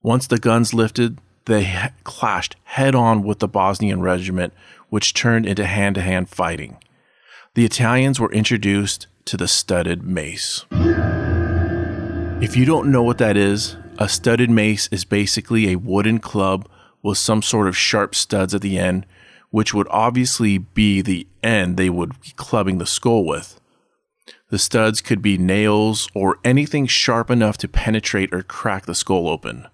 Once 0.03 0.29
the 0.29 0.39
guns 0.39 0.73
lifted, 0.73 1.19
they 1.47 1.91
clashed 2.05 2.57
head 2.65 2.95
on 2.95 3.23
with 3.23 3.39
the 3.39 3.49
Bosnian 3.49 4.01
regiment, 4.01 4.53
which 4.91 5.15
turned 5.15 5.47
into 5.47 5.65
hand 5.65 5.95
to 5.95 6.03
hand 6.03 6.29
fighting. 6.29 6.77
The 7.55 7.65
Italians 7.65 8.21
were 8.21 8.33
introduced 8.33 9.07
to 9.25 9.37
the 9.37 9.49
studded 9.49 10.03
mace. 10.03 10.67
If 12.39 12.57
you 12.57 12.65
don't 12.67 12.93
know 12.93 13.03
what 13.03 13.19
that 13.19 13.37
is, 13.37 13.77
a 13.99 14.09
studded 14.09 14.51
mace 14.51 14.89
is 14.93 15.05
basically 15.05 15.71
a 15.71 15.77
wooden 15.77 16.19
club 16.19 16.69
with 17.03 17.17
some 17.17 17.41
sort 17.41 17.67
of 17.67 17.77
sharp 17.77 18.15
studs 18.15 18.55
at 18.55 18.61
the 18.61 18.79
end, 18.79 19.07
which 19.51 19.73
would 19.73 19.87
obviously 19.91 20.59
be 20.59 21.01
the 21.01 21.27
end 21.43 21.77
they 21.77 21.89
would 21.89 22.21
be 22.21 22.33
clubbing 22.37 22.79
the 22.79 22.87
skull 22.87 23.25
with. 23.25 23.59
The 24.51 24.59
studs 24.59 25.01
could 25.01 25.23
be 25.23 25.39
nails 25.39 26.09
or 26.15 26.39
anything 26.45 26.87
sharp 26.87 27.31
enough 27.31 27.57
to 27.59 27.69
penetrate 27.69 28.35
or 28.35 28.43
crack 28.43 28.87
the 28.87 28.95
skull 28.95 29.29
open. 29.29 29.67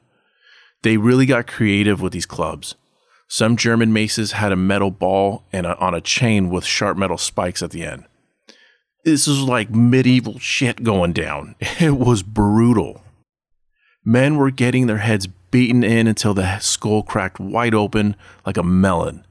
They 0.83 0.97
really 0.97 1.27
got 1.27 1.47
creative 1.47 2.01
with 2.01 2.13
these 2.13 2.27
clubs. 2.27 2.75
Some 3.29 3.57
German 3.57 3.93
maces 3.93 4.33
had 4.33 4.53
a 4.53 4.57
metal 4.57 4.91
ball 4.91 5.45
and 5.53 5.65
a, 5.65 5.79
on 5.79 5.95
a 5.95 6.01
chain 6.01 6.51
with 6.51 6.65
sharp 6.65 6.99
metal 6.99 7.19
spikes 7.19 7.63
at 7.63 7.71
the 7.71 7.85
end. 7.85 8.05
This 9.05 9.27
was 9.27 9.41
like 9.41 9.71
medieval 9.71 10.39
shit 10.39 10.85
going 10.85 11.13
down. 11.13 11.55
It 11.81 11.97
was 11.97 12.23
brutal. 12.23 13.03
Men 14.05 14.37
were 14.37 14.51
getting 14.51 14.87
their 14.87 14.99
heads 14.99 15.29
beaten 15.51 15.85
in 15.85 16.07
until 16.07 16.35
the 16.35 16.59
skull 16.59 17.03
cracked 17.03 17.39
wide 17.39 17.75
open 17.75 18.17
like 18.45 18.57
a 18.57 18.63
melon. 18.63 19.25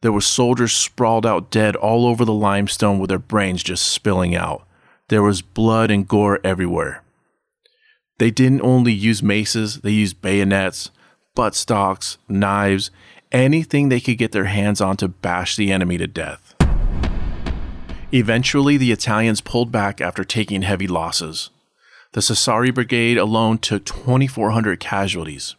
There 0.00 0.12
were 0.12 0.20
soldiers 0.20 0.72
sprawled 0.72 1.24
out 1.24 1.50
dead 1.50 1.76
all 1.76 2.06
over 2.06 2.24
the 2.24 2.32
limestone 2.32 2.98
with 2.98 3.08
their 3.08 3.18
brains 3.18 3.62
just 3.62 3.86
spilling 3.86 4.34
out. 4.34 4.66
There 5.08 5.22
was 5.22 5.42
blood 5.42 5.90
and 5.90 6.08
gore 6.08 6.40
everywhere. 6.42 7.02
They 8.22 8.30
didn't 8.30 8.62
only 8.62 8.92
use 8.92 9.20
maces, 9.20 9.80
they 9.80 9.90
used 9.90 10.22
bayonets, 10.22 10.92
buttstocks, 11.36 12.18
knives, 12.28 12.92
anything 13.32 13.88
they 13.88 13.98
could 13.98 14.16
get 14.16 14.30
their 14.30 14.44
hands 14.44 14.80
on 14.80 14.96
to 14.98 15.08
bash 15.08 15.56
the 15.56 15.72
enemy 15.72 15.98
to 15.98 16.06
death. 16.06 16.54
Eventually, 18.12 18.76
the 18.76 18.92
Italians 18.92 19.40
pulled 19.40 19.72
back 19.72 20.00
after 20.00 20.22
taking 20.22 20.62
heavy 20.62 20.86
losses. 20.86 21.50
The 22.12 22.20
Sassari 22.20 22.72
Brigade 22.72 23.18
alone 23.18 23.58
took 23.58 23.84
2,400 23.86 24.78
casualties. 24.78 25.56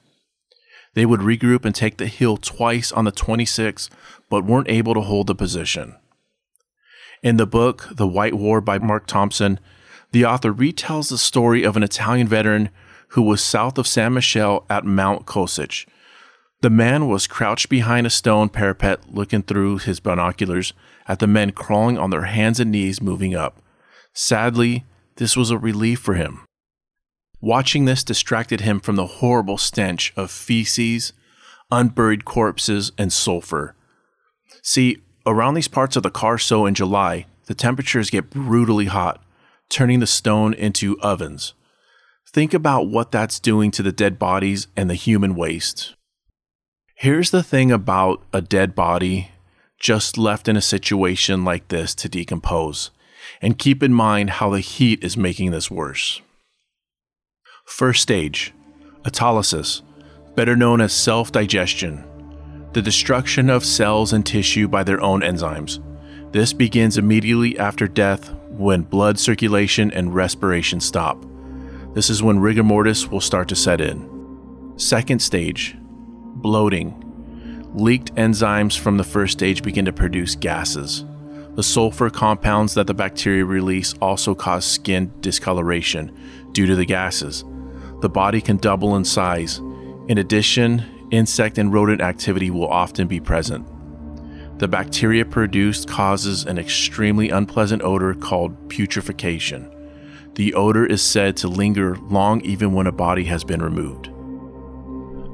They 0.94 1.06
would 1.06 1.20
regroup 1.20 1.66
and 1.66 1.76
take 1.76 1.98
the 1.98 2.08
hill 2.08 2.38
twice 2.38 2.94
on 2.94 3.04
the 3.04 3.12
26th, 3.12 3.90
but 4.30 4.46
weren't 4.46 4.70
able 4.70 4.94
to 4.94 5.02
hold 5.02 5.28
the 5.28 5.36
position. 5.36 5.96
In 7.22 7.36
the 7.36 7.46
book, 7.46 7.90
The 7.92 8.08
White 8.08 8.36
War 8.36 8.62
by 8.62 8.80
Mark 8.80 9.06
Thompson, 9.06 9.60
the 10.14 10.26
author 10.26 10.54
retells 10.54 11.10
the 11.10 11.18
story 11.18 11.64
of 11.64 11.76
an 11.76 11.84
Italian 11.84 12.28
veteran 12.28 12.70
who 13.10 13.22
was 13.24 13.44
south 13.44 13.78
of 13.78 13.88
San 13.88 14.14
Michele 14.14 14.64
at 14.70 14.86
Mount 14.86 15.26
Kosich. 15.26 15.86
The 16.62 16.70
man 16.70 17.08
was 17.08 17.28
crouched 17.28 17.68
behind 17.68 18.08
a 18.08 18.12
stone 18.12 18.50
parapet 18.50 19.14
looking 19.14 19.42
through 19.42 19.80
his 19.80 20.00
binoculars 20.00 20.72
at 21.08 21.20
the 21.20 21.28
men 21.28 21.52
crawling 21.52 21.98
on 21.98 22.12
their 22.12 22.24
hands 22.24 22.60
and 22.60 22.72
knees 22.72 23.02
moving 23.02 23.36
up. 23.36 23.62
Sadly, 24.14 24.86
this 25.18 25.36
was 25.36 25.50
a 25.50 25.58
relief 25.58 26.00
for 26.00 26.14
him. 26.14 26.46
Watching 27.42 27.86
this 27.86 28.04
distracted 28.04 28.62
him 28.62 28.80
from 28.80 28.96
the 28.96 29.08
horrible 29.08 29.58
stench 29.58 30.14
of 30.16 30.32
feces, 30.32 31.12
unburied 31.72 32.24
corpses, 32.24 32.92
and 32.98 33.12
sulfur. 33.12 33.76
See, 34.62 35.00
around 35.26 35.56
these 35.56 35.68
parts 35.68 35.96
of 35.96 36.04
the 36.04 36.12
Carso 36.12 36.68
in 36.68 36.76
July, 36.76 37.26
the 37.48 37.56
temperatures 37.56 38.10
get 38.10 38.30
brutally 38.30 38.86
hot, 38.86 39.22
turning 39.70 40.00
the 40.00 40.08
stone 40.08 40.54
into 40.54 41.00
ovens. 41.02 41.54
Think 42.32 42.54
about 42.54 42.88
what 42.88 43.12
that's 43.12 43.40
doing 43.40 43.70
to 43.72 43.84
the 43.84 43.92
dead 43.92 44.18
bodies 44.18 44.68
and 44.76 44.90
the 44.90 44.96
human 44.96 45.36
waste. 45.36 45.96
Here's 46.96 47.32
the 47.32 47.44
thing 47.44 47.72
about 47.72 48.24
a 48.34 48.42
dead 48.42 48.76
body 48.76 49.30
just 49.80 50.18
left 50.18 50.48
in 50.48 50.56
a 50.56 50.62
situation 50.62 51.44
like 51.44 51.68
this 51.68 51.94
to 51.94 52.08
decompose, 52.08 52.90
and 53.42 53.60
keep 53.60 53.84
in 53.84 53.94
mind 53.94 54.30
how 54.30 54.50
the 54.50 54.62
heat 54.62 55.04
is 55.04 55.18
making 55.18 55.52
this 55.52 55.70
worse. 55.70 56.22
First 57.66 58.02
stage 58.02 58.54
autolysis, 59.04 59.82
better 60.36 60.56
known 60.56 60.80
as 60.80 60.94
self 60.94 61.32
digestion, 61.32 62.06
the 62.72 62.82
destruction 62.82 63.50
of 63.50 63.66
cells 63.66 64.14
and 64.14 64.26
tissue 64.26 64.68
by 64.68 64.84
their 64.84 65.02
own 65.02 65.22
enzymes. 65.22 65.80
This 66.32 66.54
begins 66.54 66.98
immediately 66.98 67.60
after 67.60 67.88
death 67.88 68.34
when 68.58 68.84
blood 68.84 69.20
circulation 69.20 69.92
and 69.92 70.14
respiration 70.14 70.80
stop. 70.80 71.26
This 71.94 72.10
is 72.10 72.24
when 72.24 72.40
rigor 72.40 72.64
mortis 72.64 73.08
will 73.08 73.22
start 73.22 73.48
to 73.50 73.56
set 73.56 73.82
in. 73.82 74.74
Second 74.78 75.22
stage, 75.22 75.76
bloating. 75.80 77.00
Leaked 77.74 78.14
enzymes 78.16 78.78
from 78.78 78.98
the 78.98 79.04
first 79.04 79.34
stage 79.34 79.64
begin 79.64 79.86
to 79.86 79.94
produce 79.94 80.36
gases. 80.36 81.06
The 81.56 81.64
sulfur 81.64 82.10
compounds 82.10 82.74
that 82.74 82.88
the 82.88 82.94
bacteria 82.94 83.46
release 83.46 83.94
also 84.02 84.34
cause 84.34 84.66
skin 84.66 85.12
discoloration 85.20 86.16
due 86.52 86.66
to 86.66 86.76
the 86.76 86.86
gases. 86.86 87.44
The 88.02 88.10
body 88.10 88.42
can 88.42 88.58
double 88.58 88.96
in 88.96 89.06
size. 89.06 89.60
In 90.08 90.18
addition, 90.18 91.08
insect 91.12 91.58
and 91.58 91.72
rodent 91.72 92.02
activity 92.02 92.50
will 92.50 92.68
often 92.68 93.08
be 93.08 93.20
present. 93.20 93.68
The 94.64 94.70
bacteria 94.70 95.26
produced 95.26 95.90
causes 95.90 96.46
an 96.46 96.58
extremely 96.58 97.30
unpleasant 97.30 97.82
odor 97.82 98.14
called 98.14 98.70
putrefaction. 98.70 99.70
The 100.36 100.54
odor 100.54 100.86
is 100.86 101.02
said 101.02 101.36
to 101.38 101.50
linger 101.50 101.98
long 101.98 102.40
even 102.46 102.72
when 102.72 102.88
a 102.88 102.94
body 102.94 103.26
has 103.26 103.44
been 103.44 103.62
removed. 103.62 104.10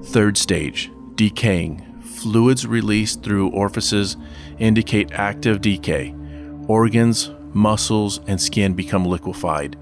Third 0.08 0.36
stage, 0.36 0.90
decaying. 1.14 2.02
Fluids 2.02 2.66
released 2.66 3.22
through 3.22 3.50
orifices 3.50 4.18
indicate 4.58 5.12
active 5.12 5.62
decay. 5.62 6.16
Organs, 6.68 7.30
muscles, 7.54 8.22
and 8.26 8.42
skin 8.42 8.74
become 8.74 9.06
liquefied. 9.06 9.78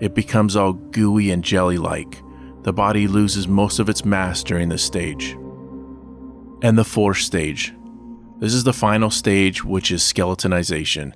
It 0.00 0.14
becomes 0.14 0.56
all 0.56 0.72
gooey 0.72 1.30
and 1.32 1.44
jelly 1.44 1.76
like. 1.76 2.22
The 2.62 2.72
body 2.72 3.08
loses 3.08 3.46
most 3.46 3.78
of 3.78 3.90
its 3.90 4.06
mass 4.06 4.42
during 4.42 4.70
this 4.70 4.82
stage. 4.82 5.36
And 6.62 6.78
the 6.78 6.82
fourth 6.82 7.18
stage, 7.18 7.74
this 8.38 8.52
is 8.52 8.64
the 8.64 8.72
final 8.72 9.10
stage, 9.10 9.64
which 9.64 9.90
is 9.90 10.02
skeletonization. 10.02 11.12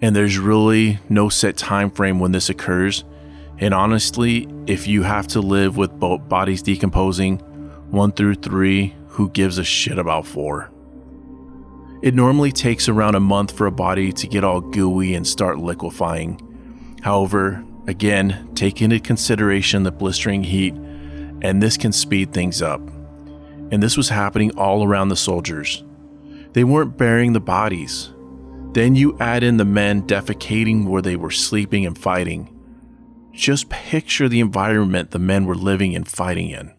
And 0.00 0.14
there's 0.14 0.38
really 0.38 0.98
no 1.08 1.28
set 1.28 1.56
time 1.56 1.90
frame 1.90 2.18
when 2.18 2.32
this 2.32 2.48
occurs. 2.48 3.04
And 3.58 3.74
honestly, 3.74 4.48
if 4.66 4.86
you 4.86 5.02
have 5.02 5.26
to 5.28 5.40
live 5.40 5.76
with 5.76 5.98
both 5.98 6.28
bodies 6.28 6.62
decomposing, 6.62 7.38
one 7.90 8.12
through 8.12 8.36
three, 8.36 8.94
who 9.08 9.30
gives 9.30 9.58
a 9.58 9.64
shit 9.64 9.98
about 9.98 10.26
four? 10.26 10.70
It 12.02 12.14
normally 12.14 12.52
takes 12.52 12.88
around 12.88 13.14
a 13.14 13.20
month 13.20 13.56
for 13.56 13.66
a 13.66 13.72
body 13.72 14.12
to 14.12 14.26
get 14.26 14.44
all 14.44 14.60
gooey 14.60 15.14
and 15.14 15.26
start 15.26 15.58
liquefying. 15.58 16.40
However, 17.02 17.64
again, 17.86 18.50
take 18.54 18.82
into 18.82 19.00
consideration 19.00 19.82
the 19.82 19.92
blistering 19.92 20.42
heat, 20.42 20.74
and 20.74 21.62
this 21.62 21.76
can 21.76 21.92
speed 21.92 22.32
things 22.32 22.60
up. 22.60 22.80
And 23.70 23.82
this 23.82 23.96
was 23.96 24.10
happening 24.10 24.50
all 24.58 24.84
around 24.84 25.08
the 25.08 25.16
soldiers. 25.16 25.82
They 26.56 26.64
weren't 26.64 26.96
burying 26.96 27.34
the 27.34 27.40
bodies. 27.40 28.14
Then 28.72 28.94
you 28.94 29.14
add 29.20 29.42
in 29.42 29.58
the 29.58 29.64
men 29.66 30.06
defecating 30.06 30.86
where 30.86 31.02
they 31.02 31.14
were 31.14 31.30
sleeping 31.30 31.84
and 31.84 31.98
fighting. 31.98 32.58
Just 33.34 33.68
picture 33.68 34.26
the 34.26 34.40
environment 34.40 35.10
the 35.10 35.18
men 35.18 35.44
were 35.44 35.54
living 35.54 35.94
and 35.94 36.08
fighting 36.08 36.48
in. 36.48 36.72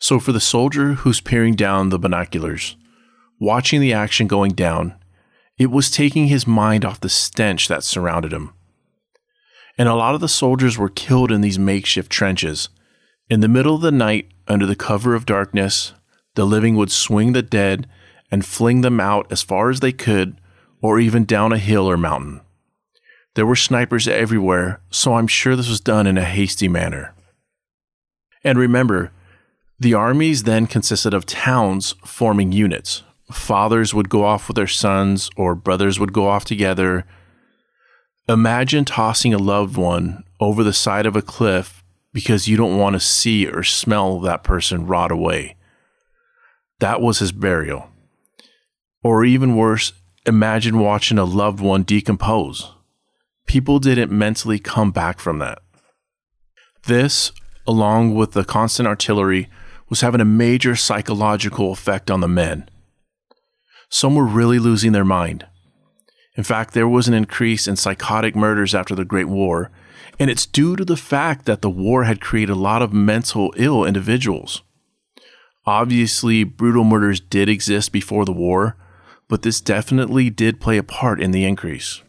So, 0.00 0.20
for 0.20 0.32
the 0.32 0.38
soldier 0.38 0.92
who's 0.92 1.22
peering 1.22 1.54
down 1.54 1.88
the 1.88 1.98
binoculars, 1.98 2.76
watching 3.38 3.80
the 3.80 3.94
action 3.94 4.26
going 4.26 4.52
down, 4.52 4.96
it 5.56 5.70
was 5.70 5.90
taking 5.90 6.26
his 6.26 6.46
mind 6.46 6.84
off 6.84 7.00
the 7.00 7.08
stench 7.08 7.68
that 7.68 7.84
surrounded 7.84 8.34
him. 8.34 8.52
And 9.78 9.88
a 9.88 9.94
lot 9.94 10.14
of 10.14 10.20
the 10.20 10.28
soldiers 10.28 10.76
were 10.76 10.90
killed 10.90 11.32
in 11.32 11.40
these 11.40 11.58
makeshift 11.58 12.12
trenches. 12.12 12.68
In 13.30 13.40
the 13.40 13.48
middle 13.48 13.76
of 13.76 13.80
the 13.80 13.90
night, 13.90 14.28
under 14.46 14.66
the 14.66 14.76
cover 14.76 15.14
of 15.14 15.24
darkness, 15.24 15.94
the 16.34 16.44
living 16.44 16.76
would 16.76 16.92
swing 16.92 17.32
the 17.32 17.40
dead 17.40 17.88
and 18.30 18.44
fling 18.44 18.80
them 18.80 19.00
out 19.00 19.30
as 19.30 19.42
far 19.42 19.70
as 19.70 19.80
they 19.80 19.92
could, 19.92 20.40
or 20.80 20.98
even 20.98 21.24
down 21.24 21.52
a 21.52 21.58
hill 21.58 21.90
or 21.90 21.96
mountain. 21.96 22.40
There 23.34 23.46
were 23.46 23.56
snipers 23.56 24.08
everywhere, 24.08 24.80
so 24.90 25.14
I'm 25.14 25.26
sure 25.26 25.54
this 25.56 25.68
was 25.68 25.80
done 25.80 26.06
in 26.06 26.18
a 26.18 26.24
hasty 26.24 26.68
manner. 26.68 27.14
And 28.42 28.58
remember, 28.58 29.12
the 29.78 29.94
armies 29.94 30.42
then 30.42 30.66
consisted 30.66 31.14
of 31.14 31.26
towns 31.26 31.94
forming 32.04 32.52
units. 32.52 33.02
Fathers 33.30 33.94
would 33.94 34.08
go 34.08 34.24
off 34.24 34.48
with 34.48 34.56
their 34.56 34.66
sons, 34.66 35.30
or 35.36 35.54
brothers 35.54 36.00
would 36.00 36.12
go 36.12 36.28
off 36.28 36.44
together. 36.44 37.06
Imagine 38.28 38.84
tossing 38.84 39.32
a 39.32 39.38
loved 39.38 39.76
one 39.76 40.24
over 40.40 40.64
the 40.64 40.72
side 40.72 41.06
of 41.06 41.16
a 41.16 41.22
cliff 41.22 41.84
because 42.12 42.48
you 42.48 42.56
don't 42.56 42.78
want 42.78 42.94
to 42.94 43.00
see 43.00 43.46
or 43.46 43.62
smell 43.62 44.18
that 44.20 44.42
person 44.42 44.86
rot 44.86 45.12
away. 45.12 45.56
That 46.80 47.00
was 47.00 47.20
his 47.20 47.32
burial. 47.32 47.90
Or 49.02 49.24
even 49.24 49.56
worse, 49.56 49.92
imagine 50.26 50.78
watching 50.78 51.18
a 51.18 51.24
loved 51.24 51.60
one 51.60 51.82
decompose. 51.82 52.72
People 53.46 53.78
didn't 53.78 54.12
mentally 54.12 54.58
come 54.58 54.90
back 54.90 55.18
from 55.18 55.38
that. 55.38 55.60
This, 56.86 57.32
along 57.66 58.14
with 58.14 58.32
the 58.32 58.44
constant 58.44 58.86
artillery, 58.86 59.48
was 59.88 60.02
having 60.02 60.20
a 60.20 60.24
major 60.24 60.76
psychological 60.76 61.72
effect 61.72 62.10
on 62.10 62.20
the 62.20 62.28
men. 62.28 62.68
Some 63.88 64.14
were 64.14 64.24
really 64.24 64.58
losing 64.58 64.92
their 64.92 65.04
mind. 65.04 65.46
In 66.36 66.44
fact, 66.44 66.74
there 66.74 66.88
was 66.88 67.08
an 67.08 67.14
increase 67.14 67.66
in 67.66 67.76
psychotic 67.76 68.36
murders 68.36 68.74
after 68.74 68.94
the 68.94 69.04
Great 69.04 69.28
War, 69.28 69.70
and 70.18 70.30
it's 70.30 70.46
due 70.46 70.76
to 70.76 70.84
the 70.84 70.96
fact 70.96 71.46
that 71.46 71.60
the 71.60 71.70
war 71.70 72.04
had 72.04 72.20
created 72.20 72.52
a 72.52 72.54
lot 72.54 72.82
of 72.82 72.92
mental 72.92 73.52
ill 73.56 73.84
individuals. 73.84 74.62
Obviously, 75.66 76.44
brutal 76.44 76.84
murders 76.84 77.20
did 77.20 77.48
exist 77.48 77.90
before 77.90 78.24
the 78.24 78.32
war, 78.32 78.76
but 79.30 79.42
this 79.42 79.60
definitely 79.60 80.28
did 80.28 80.60
play 80.60 80.76
a 80.76 80.82
part 80.82 81.22
in 81.22 81.30
the 81.30 81.44
increase. 81.44 82.02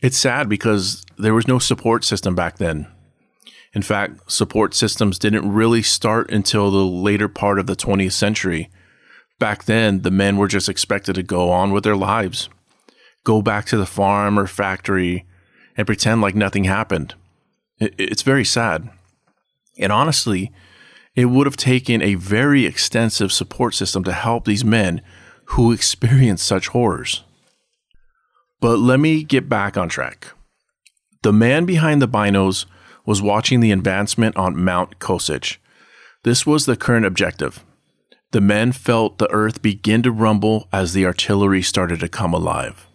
It's 0.00 0.16
sad 0.16 0.48
because 0.48 1.04
there 1.18 1.34
was 1.34 1.48
no 1.48 1.58
support 1.58 2.04
system 2.04 2.36
back 2.36 2.58
then. 2.58 2.86
In 3.74 3.82
fact, 3.82 4.30
support 4.30 4.74
systems 4.74 5.18
didn't 5.18 5.52
really 5.52 5.82
start 5.82 6.30
until 6.30 6.70
the 6.70 6.84
later 6.84 7.28
part 7.28 7.58
of 7.58 7.66
the 7.66 7.74
20th 7.74 8.12
century. 8.12 8.70
Back 9.40 9.64
then, 9.64 10.02
the 10.02 10.10
men 10.12 10.36
were 10.36 10.46
just 10.46 10.68
expected 10.68 11.16
to 11.16 11.22
go 11.22 11.50
on 11.50 11.72
with 11.72 11.82
their 11.82 11.96
lives, 11.96 12.48
go 13.24 13.42
back 13.42 13.66
to 13.66 13.76
the 13.76 13.86
farm 13.86 14.38
or 14.38 14.46
factory, 14.46 15.26
and 15.76 15.86
pretend 15.86 16.20
like 16.20 16.36
nothing 16.36 16.64
happened. 16.64 17.14
It's 17.80 18.22
very 18.22 18.44
sad. 18.44 18.88
And 19.78 19.90
honestly, 19.90 20.52
it 21.16 21.24
would 21.24 21.48
have 21.48 21.56
taken 21.56 22.02
a 22.02 22.14
very 22.14 22.66
extensive 22.66 23.32
support 23.32 23.74
system 23.74 24.04
to 24.04 24.12
help 24.12 24.44
these 24.44 24.64
men 24.64 25.02
who 25.46 25.72
experience 25.72 26.42
such 26.42 26.68
horrors. 26.68 27.24
But 28.60 28.78
let 28.78 29.00
me 29.00 29.24
get 29.24 29.48
back 29.48 29.76
on 29.76 29.88
track. 29.88 30.28
The 31.22 31.32
man 31.32 31.64
behind 31.64 32.00
the 32.00 32.08
binos 32.08 32.66
was 33.04 33.20
watching 33.20 33.60
the 33.60 33.72
advancement 33.72 34.36
on 34.36 34.62
Mount 34.62 34.98
Kosich. 34.98 35.58
This 36.24 36.46
was 36.46 36.66
the 36.66 36.76
current 36.76 37.06
objective. 37.06 37.64
The 38.30 38.40
men 38.40 38.72
felt 38.72 39.18
the 39.18 39.30
earth 39.30 39.60
begin 39.60 40.02
to 40.04 40.12
rumble 40.12 40.68
as 40.72 40.92
the 40.92 41.04
artillery 41.04 41.62
started 41.62 42.00
to 42.00 42.08
come 42.08 42.32
alive. 42.32 42.86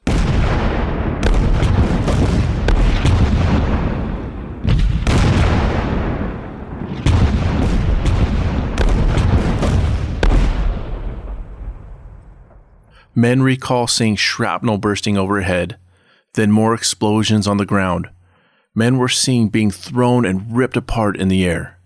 Men 13.18 13.42
recall 13.42 13.88
seeing 13.88 14.16
shrapnel 14.16 14.78
bursting 14.78 15.18
overhead, 15.18 15.80
then 16.36 16.52
more 16.52 16.76
explosions 16.76 17.48
on 17.48 17.58
the 17.58 17.66
ground. 17.66 18.12
Men 18.76 19.00
were 19.00 19.10
seen 19.10 19.48
being 19.48 19.72
thrown 19.72 20.24
and 20.24 20.56
ripped 20.56 20.78
apart 20.78 21.18
in 21.18 21.28
the 21.28 21.44
air. 21.44 21.80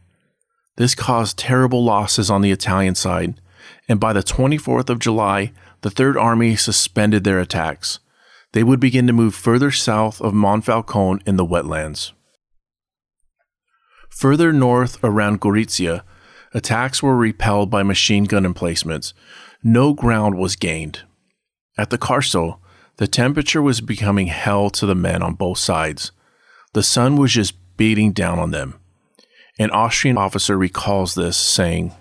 This 0.76 0.94
caused 0.94 1.38
terrible 1.38 1.86
losses 1.86 2.30
on 2.30 2.42
the 2.42 2.52
Italian 2.52 2.96
side, 2.96 3.40
and 3.88 3.98
by 3.98 4.12
the 4.12 4.22
24th 4.22 4.90
of 4.90 5.00
July, 5.00 5.54
the 5.84 5.90
Third 5.90 6.18
Army 6.18 6.58
suspended 6.58 7.24
their 7.24 7.40
attacks. 7.40 8.00
They 8.52 8.62
would 8.62 8.82
begin 8.82 9.08
to 9.08 9.14
move 9.14 9.34
further 9.34 9.72
south 9.72 10.20
of 10.20 10.34
Monfalcone 10.34 11.26
in 11.26 11.38
the 11.38 11.46
wetlands. 11.46 12.12
Further 14.10 14.52
north 14.52 15.02
around 15.02 15.40
Gorizia, 15.40 16.04
attacks 16.54 17.02
were 17.02 17.16
repelled 17.16 17.70
by 17.70 17.84
machine 17.84 18.26
gun 18.26 18.46
emplacements. 18.46 19.14
No 19.64 19.94
ground 19.94 20.38
was 20.38 20.58
gained. 20.58 21.04
At 21.78 21.90
the 21.90 21.98
Carso, 21.98 22.60
the 22.98 23.08
temperature 23.08 23.62
was 23.62 23.82
becoming 23.82 24.28
hell 24.28 24.70
to 24.72 24.86
the 24.86 24.96
men 24.96 25.24
on 25.24 25.34
both 25.34 25.58
sides. 25.58 26.12
The 26.74 26.84
sun 26.84 27.18
was 27.18 27.32
just 27.32 27.56
beating 27.78 28.12
down 28.12 28.40
on 28.40 28.52
them. 28.52 28.80
An 29.58 29.72
Austrian 29.72 30.18
officer 30.18 30.58
recalls 30.58 31.16
this, 31.16 31.38
saying, 31.38 31.94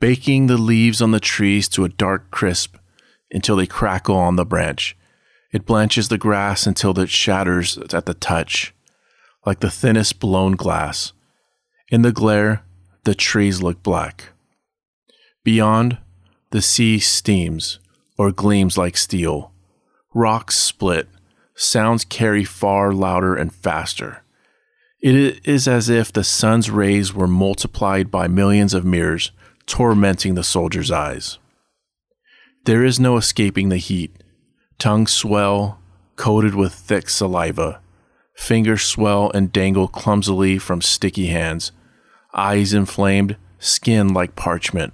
Baking 0.00 0.46
the 0.46 0.56
leaves 0.58 1.02
on 1.02 1.10
the 1.10 1.20
trees 1.20 1.68
to 1.70 1.84
a 1.84 1.88
dark 1.88 2.30
crisp 2.30 2.76
until 3.30 3.56
they 3.56 3.66
crackle 3.66 4.16
on 4.16 4.36
the 4.36 4.44
branch. 4.44 4.96
It 5.52 5.66
blanches 5.66 6.08
the 6.08 6.18
grass 6.18 6.66
until 6.66 6.98
it 6.98 7.10
shatters 7.10 7.78
at 7.78 8.06
the 8.06 8.14
touch, 8.14 8.74
like 9.44 9.60
the 9.60 9.70
thinnest 9.70 10.20
blown 10.20 10.52
glass. 10.52 11.12
In 11.90 12.02
the 12.02 12.12
glare, 12.12 12.64
the 13.04 13.14
trees 13.14 13.62
look 13.62 13.82
black. 13.82 14.30
Beyond, 15.42 15.98
the 16.50 16.62
sea 16.62 16.98
steams, 16.98 17.78
or 18.18 18.32
gleams 18.32 18.76
like 18.76 18.96
steel. 18.96 19.52
Rocks 20.12 20.56
split, 20.56 21.08
sounds 21.54 22.04
carry 22.04 22.44
far 22.44 22.92
louder 22.92 23.34
and 23.34 23.54
faster. 23.54 24.22
It 25.00 25.46
is 25.46 25.68
as 25.68 25.88
if 25.88 26.12
the 26.12 26.24
sun's 26.24 26.70
rays 26.70 27.14
were 27.14 27.28
multiplied 27.28 28.10
by 28.10 28.26
millions 28.26 28.74
of 28.74 28.84
mirrors, 28.84 29.30
tormenting 29.64 30.34
the 30.34 30.42
soldier's 30.42 30.90
eyes. 30.90 31.38
There 32.64 32.84
is 32.84 32.98
no 32.98 33.16
escaping 33.16 33.68
the 33.68 33.76
heat. 33.76 34.10
Tongues 34.78 35.12
swell, 35.12 35.78
coated 36.16 36.54
with 36.54 36.74
thick 36.74 37.08
saliva. 37.08 37.80
Fingers 38.34 38.82
swell 38.82 39.30
and 39.32 39.52
dangle 39.52 39.88
clumsily 39.88 40.58
from 40.58 40.82
sticky 40.82 41.26
hands. 41.26 41.70
Eyes 42.34 42.74
inflamed, 42.74 43.36
skin 43.58 44.12
like 44.12 44.36
parchment. 44.36 44.92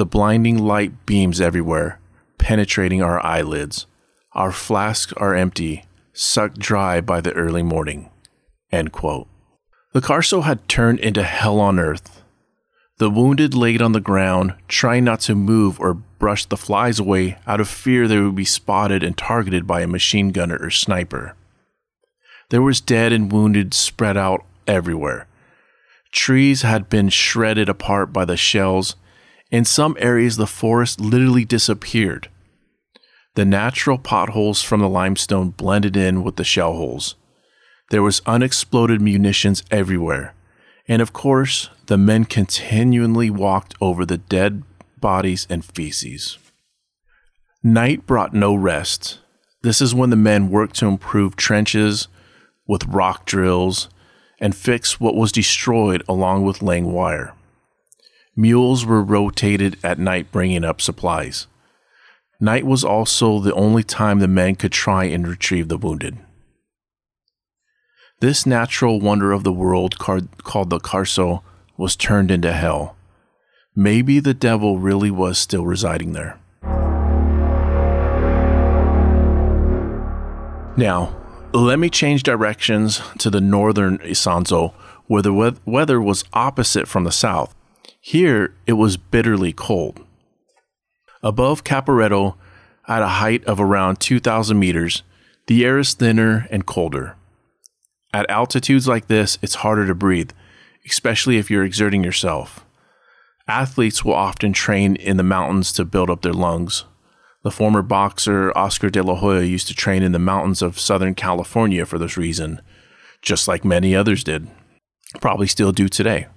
The 0.00 0.06
blinding 0.06 0.56
light 0.56 1.04
beams 1.04 1.42
everywhere, 1.42 2.00
penetrating 2.38 3.02
our 3.02 3.22
eyelids. 3.22 3.84
Our 4.32 4.50
flasks 4.50 5.12
are 5.18 5.34
empty, 5.34 5.84
sucked 6.14 6.58
dry 6.58 7.02
by 7.02 7.20
the 7.20 7.34
early 7.34 7.62
morning. 7.62 8.08
The 9.92 10.00
Carso 10.00 10.40
had 10.40 10.66
turned 10.70 11.00
into 11.00 11.22
hell 11.22 11.60
on 11.60 11.78
earth. 11.78 12.22
The 12.96 13.10
wounded 13.10 13.52
laid 13.52 13.82
on 13.82 13.92
the 13.92 14.00
ground, 14.00 14.54
trying 14.68 15.04
not 15.04 15.20
to 15.20 15.34
move 15.34 15.78
or 15.78 15.92
brush 15.92 16.46
the 16.46 16.56
flies 16.56 16.98
away 16.98 17.36
out 17.46 17.60
of 17.60 17.68
fear 17.68 18.08
they 18.08 18.20
would 18.20 18.34
be 18.34 18.46
spotted 18.46 19.02
and 19.02 19.18
targeted 19.18 19.66
by 19.66 19.82
a 19.82 19.86
machine 19.86 20.30
gunner 20.30 20.56
or 20.62 20.70
sniper. 20.70 21.36
There 22.48 22.62
was 22.62 22.80
dead 22.80 23.12
and 23.12 23.30
wounded 23.30 23.74
spread 23.74 24.16
out 24.16 24.46
everywhere. 24.66 25.26
Trees 26.10 26.62
had 26.62 26.88
been 26.88 27.10
shredded 27.10 27.68
apart 27.68 28.14
by 28.14 28.24
the 28.24 28.38
shells, 28.38 28.96
in 29.50 29.64
some 29.64 29.96
areas, 29.98 30.36
the 30.36 30.46
forest 30.46 31.00
literally 31.00 31.44
disappeared. 31.44 32.28
The 33.34 33.44
natural 33.44 33.98
potholes 33.98 34.62
from 34.62 34.80
the 34.80 34.88
limestone 34.88 35.50
blended 35.50 35.96
in 35.96 36.22
with 36.22 36.36
the 36.36 36.44
shell 36.44 36.74
holes. 36.74 37.16
There 37.90 38.02
was 38.02 38.22
unexploded 38.26 39.00
munitions 39.00 39.62
everywhere. 39.70 40.34
And 40.86 41.02
of 41.02 41.12
course, 41.12 41.70
the 41.86 41.98
men 41.98 42.24
continually 42.24 43.30
walked 43.30 43.74
over 43.80 44.04
the 44.04 44.18
dead 44.18 44.62
bodies 45.00 45.46
and 45.50 45.64
feces. 45.64 46.38
Night 47.62 48.06
brought 48.06 48.32
no 48.32 48.54
rest. 48.54 49.18
This 49.62 49.80
is 49.80 49.94
when 49.94 50.10
the 50.10 50.16
men 50.16 50.50
worked 50.50 50.76
to 50.76 50.86
improve 50.86 51.36
trenches 51.36 52.08
with 52.66 52.86
rock 52.86 53.26
drills 53.26 53.88
and 54.38 54.56
fix 54.56 54.98
what 54.98 55.14
was 55.14 55.32
destroyed 55.32 56.02
along 56.08 56.44
with 56.44 56.62
laying 56.62 56.92
wire. 56.92 57.34
Mules 58.36 58.86
were 58.86 59.02
rotated 59.02 59.76
at 59.82 59.98
night 59.98 60.30
bringing 60.30 60.64
up 60.64 60.80
supplies. 60.80 61.46
Night 62.40 62.64
was 62.64 62.84
also 62.84 63.38
the 63.38 63.52
only 63.54 63.82
time 63.82 64.18
the 64.18 64.28
men 64.28 64.54
could 64.54 64.72
try 64.72 65.04
and 65.04 65.26
retrieve 65.26 65.68
the 65.68 65.76
wounded. 65.76 66.18
This 68.20 68.46
natural 68.46 69.00
wonder 69.00 69.32
of 69.32 69.44
the 69.44 69.52
world 69.52 69.98
called 69.98 70.70
the 70.70 70.78
Carso 70.78 71.42
was 71.76 71.96
turned 71.96 72.30
into 72.30 72.52
hell. 72.52 72.96
Maybe 73.74 74.20
the 74.20 74.34
devil 74.34 74.78
really 74.78 75.10
was 75.10 75.38
still 75.38 75.64
residing 75.64 76.12
there. 76.12 76.38
Now, 80.76 81.16
let 81.52 81.78
me 81.78 81.90
change 81.90 82.22
directions 82.22 83.02
to 83.18 83.28
the 83.28 83.40
northern 83.40 83.98
Isonzo, 83.98 84.72
where 85.06 85.22
the 85.22 85.56
weather 85.66 86.00
was 86.00 86.24
opposite 86.32 86.88
from 86.88 87.04
the 87.04 87.12
south. 87.12 87.54
Here 88.00 88.54
it 88.66 88.72
was 88.74 88.96
bitterly 88.96 89.52
cold. 89.52 90.04
Above 91.22 91.64
Caporetto, 91.64 92.36
at 92.88 93.02
a 93.02 93.08
height 93.08 93.44
of 93.44 93.60
around 93.60 94.00
2,000 94.00 94.58
meters, 94.58 95.02
the 95.46 95.66
air 95.66 95.78
is 95.78 95.92
thinner 95.92 96.48
and 96.50 96.64
colder. 96.64 97.16
At 98.14 98.28
altitudes 98.30 98.88
like 98.88 99.08
this, 99.08 99.38
it's 99.42 99.56
harder 99.56 99.86
to 99.86 99.94
breathe, 99.94 100.30
especially 100.86 101.36
if 101.36 101.50
you're 101.50 101.64
exerting 101.64 102.02
yourself. 102.02 102.64
Athletes 103.46 104.02
will 104.02 104.14
often 104.14 104.54
train 104.54 104.96
in 104.96 105.18
the 105.18 105.22
mountains 105.22 105.70
to 105.72 105.84
build 105.84 106.08
up 106.08 106.22
their 106.22 106.32
lungs. 106.32 106.84
The 107.42 107.50
former 107.50 107.82
boxer 107.82 108.56
Oscar 108.56 108.88
de 108.88 109.02
la 109.02 109.16
Hoya 109.16 109.42
used 109.42 109.68
to 109.68 109.74
train 109.74 110.02
in 110.02 110.12
the 110.12 110.18
mountains 110.18 110.62
of 110.62 110.80
Southern 110.80 111.14
California 111.14 111.84
for 111.84 111.98
this 111.98 112.16
reason, 112.16 112.62
just 113.20 113.46
like 113.46 113.64
many 113.64 113.94
others 113.94 114.24
did. 114.24 114.48
Probably 115.20 115.46
still 115.46 115.72
do 115.72 115.88
today. 115.88 116.28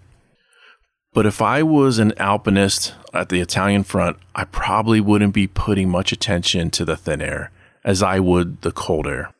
But 1.13 1.27
if 1.27 1.43
I 1.43 1.61
was 1.61 1.99
an 1.99 2.13
alpinist 2.17 2.95
at 3.13 3.29
the 3.29 3.39
Italian 3.39 3.83
front, 3.83 4.17
I 4.33 4.45
probably 4.45 4.99
wouldn't 4.99 5.33
be 5.33 5.45
putting 5.45 5.89
much 5.89 6.11
attention 6.11 6.71
to 6.71 6.85
the 6.85 6.97
thin 6.97 7.21
air 7.21 7.51
as 7.83 8.01
I 8.01 8.19
would 8.19 8.61
the 8.61 8.71
cold 8.71 9.05
air. 9.05 9.31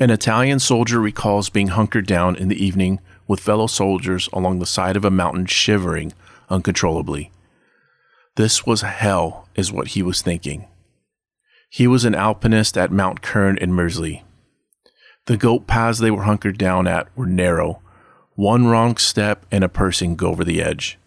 An 0.00 0.10
Italian 0.10 0.58
soldier 0.58 1.00
recalls 1.00 1.48
being 1.48 1.68
hunkered 1.68 2.06
down 2.06 2.34
in 2.36 2.48
the 2.48 2.64
evening 2.64 3.00
with 3.28 3.40
fellow 3.40 3.66
soldiers 3.68 4.28
along 4.32 4.58
the 4.58 4.66
side 4.66 4.96
of 4.96 5.04
a 5.04 5.10
mountain 5.10 5.46
shivering 5.46 6.12
uncontrollably. 6.48 7.30
This 8.34 8.64
was 8.64 8.82
hell, 8.82 9.48
is 9.54 9.72
what 9.72 9.88
he 9.88 10.02
was 10.02 10.22
thinking. 10.22 10.66
He 11.68 11.86
was 11.86 12.04
an 12.04 12.14
alpinist 12.14 12.78
at 12.78 12.90
Mount 12.90 13.22
Krn 13.22 13.58
in 13.58 13.70
Mrzli. 13.70 14.22
The 15.26 15.36
goat 15.36 15.66
paths 15.66 15.98
they 15.98 16.10
were 16.10 16.22
hunkered 16.22 16.56
down 16.56 16.86
at 16.86 17.08
were 17.14 17.26
narrow, 17.26 17.82
One 18.34 18.66
wrong 18.66 18.96
step 18.96 19.44
and 19.50 19.62
a 19.62 19.68
person 19.68 20.16
go 20.16 20.28
over 20.28 20.44
the 20.44 20.62
edge. 20.62 20.98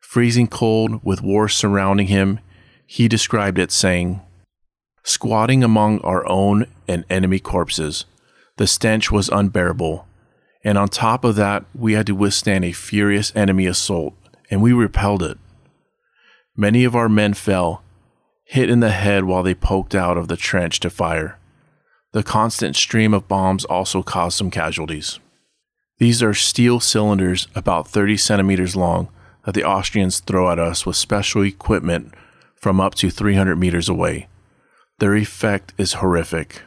Freezing 0.00 0.48
cold 0.48 1.04
with 1.04 1.22
war 1.22 1.48
surrounding 1.48 2.08
him, 2.08 2.40
he 2.86 3.06
described 3.06 3.58
it 3.58 3.70
saying, 3.70 4.20
Squatting 5.04 5.62
among 5.62 6.00
our 6.00 6.26
own 6.28 6.66
and 6.88 7.04
enemy 7.08 7.38
corpses, 7.38 8.06
the 8.56 8.66
stench 8.66 9.12
was 9.12 9.28
unbearable. 9.28 10.06
And 10.64 10.76
on 10.76 10.88
top 10.88 11.24
of 11.24 11.36
that, 11.36 11.64
we 11.74 11.92
had 11.92 12.06
to 12.06 12.14
withstand 12.14 12.64
a 12.64 12.72
furious 12.72 13.32
enemy 13.36 13.66
assault, 13.66 14.14
and 14.50 14.60
we 14.60 14.72
repelled 14.72 15.22
it. 15.22 15.38
Many 16.56 16.84
of 16.84 16.96
our 16.96 17.08
men 17.08 17.34
fell, 17.34 17.82
hit 18.50 18.70
in 18.70 18.80
the 18.80 18.90
head 18.90 19.24
while 19.24 19.42
they 19.42 19.54
poked 19.54 19.94
out 19.94 20.16
of 20.16 20.28
the 20.28 20.36
trench 20.36 20.80
to 20.80 20.88
fire. 20.88 21.38
The 22.12 22.22
constant 22.22 22.76
stream 22.76 23.12
of 23.12 23.28
bombs 23.28 23.66
also 23.66 24.02
caused 24.02 24.38
some 24.38 24.50
casualties. 24.50 25.20
These 25.98 26.22
are 26.22 26.32
steel 26.32 26.80
cylinders 26.80 27.46
about 27.54 27.88
30 27.88 28.16
centimeters 28.16 28.74
long 28.74 29.08
that 29.44 29.54
the 29.54 29.64
Austrians 29.64 30.20
throw 30.20 30.50
at 30.50 30.58
us 30.58 30.86
with 30.86 30.96
special 30.96 31.42
equipment 31.42 32.14
from 32.56 32.80
up 32.80 32.94
to 32.96 33.10
300 33.10 33.56
meters 33.56 33.86
away. 33.86 34.28
Their 34.98 35.14
effect 35.14 35.74
is 35.76 35.94
horrific. 35.94 36.62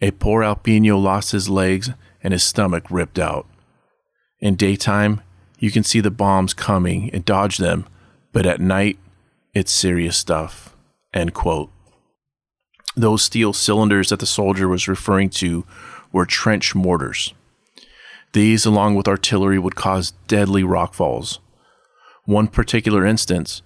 A 0.00 0.12
poor 0.12 0.42
Alpino 0.42 1.00
lost 1.00 1.32
his 1.32 1.50
legs 1.50 1.90
and 2.22 2.32
his 2.32 2.42
stomach 2.42 2.84
ripped 2.90 3.18
out. 3.18 3.46
In 4.38 4.56
daytime, 4.56 5.20
you 5.58 5.70
can 5.70 5.84
see 5.84 6.00
the 6.00 6.10
bombs 6.10 6.54
coming 6.54 7.10
and 7.12 7.22
dodge 7.22 7.58
them, 7.58 7.86
but 8.32 8.46
at 8.46 8.60
night, 8.60 8.98
it's 9.52 9.72
serious 9.72 10.16
stuff. 10.16 10.69
End 11.12 11.34
quote. 11.34 11.70
Those 12.96 13.22
steel 13.22 13.52
cylinders 13.52 14.08
that 14.10 14.20
the 14.20 14.26
soldier 14.26 14.68
was 14.68 14.88
referring 14.88 15.30
to 15.30 15.64
were 16.12 16.26
trench 16.26 16.74
mortars. 16.74 17.34
These, 18.32 18.64
along 18.64 18.94
with 18.94 19.08
artillery, 19.08 19.58
would 19.58 19.74
cause 19.74 20.12
deadly 20.28 20.62
rockfalls. 20.62 21.38
One 22.24 22.46
particular 22.46 23.04
instance, 23.04 23.62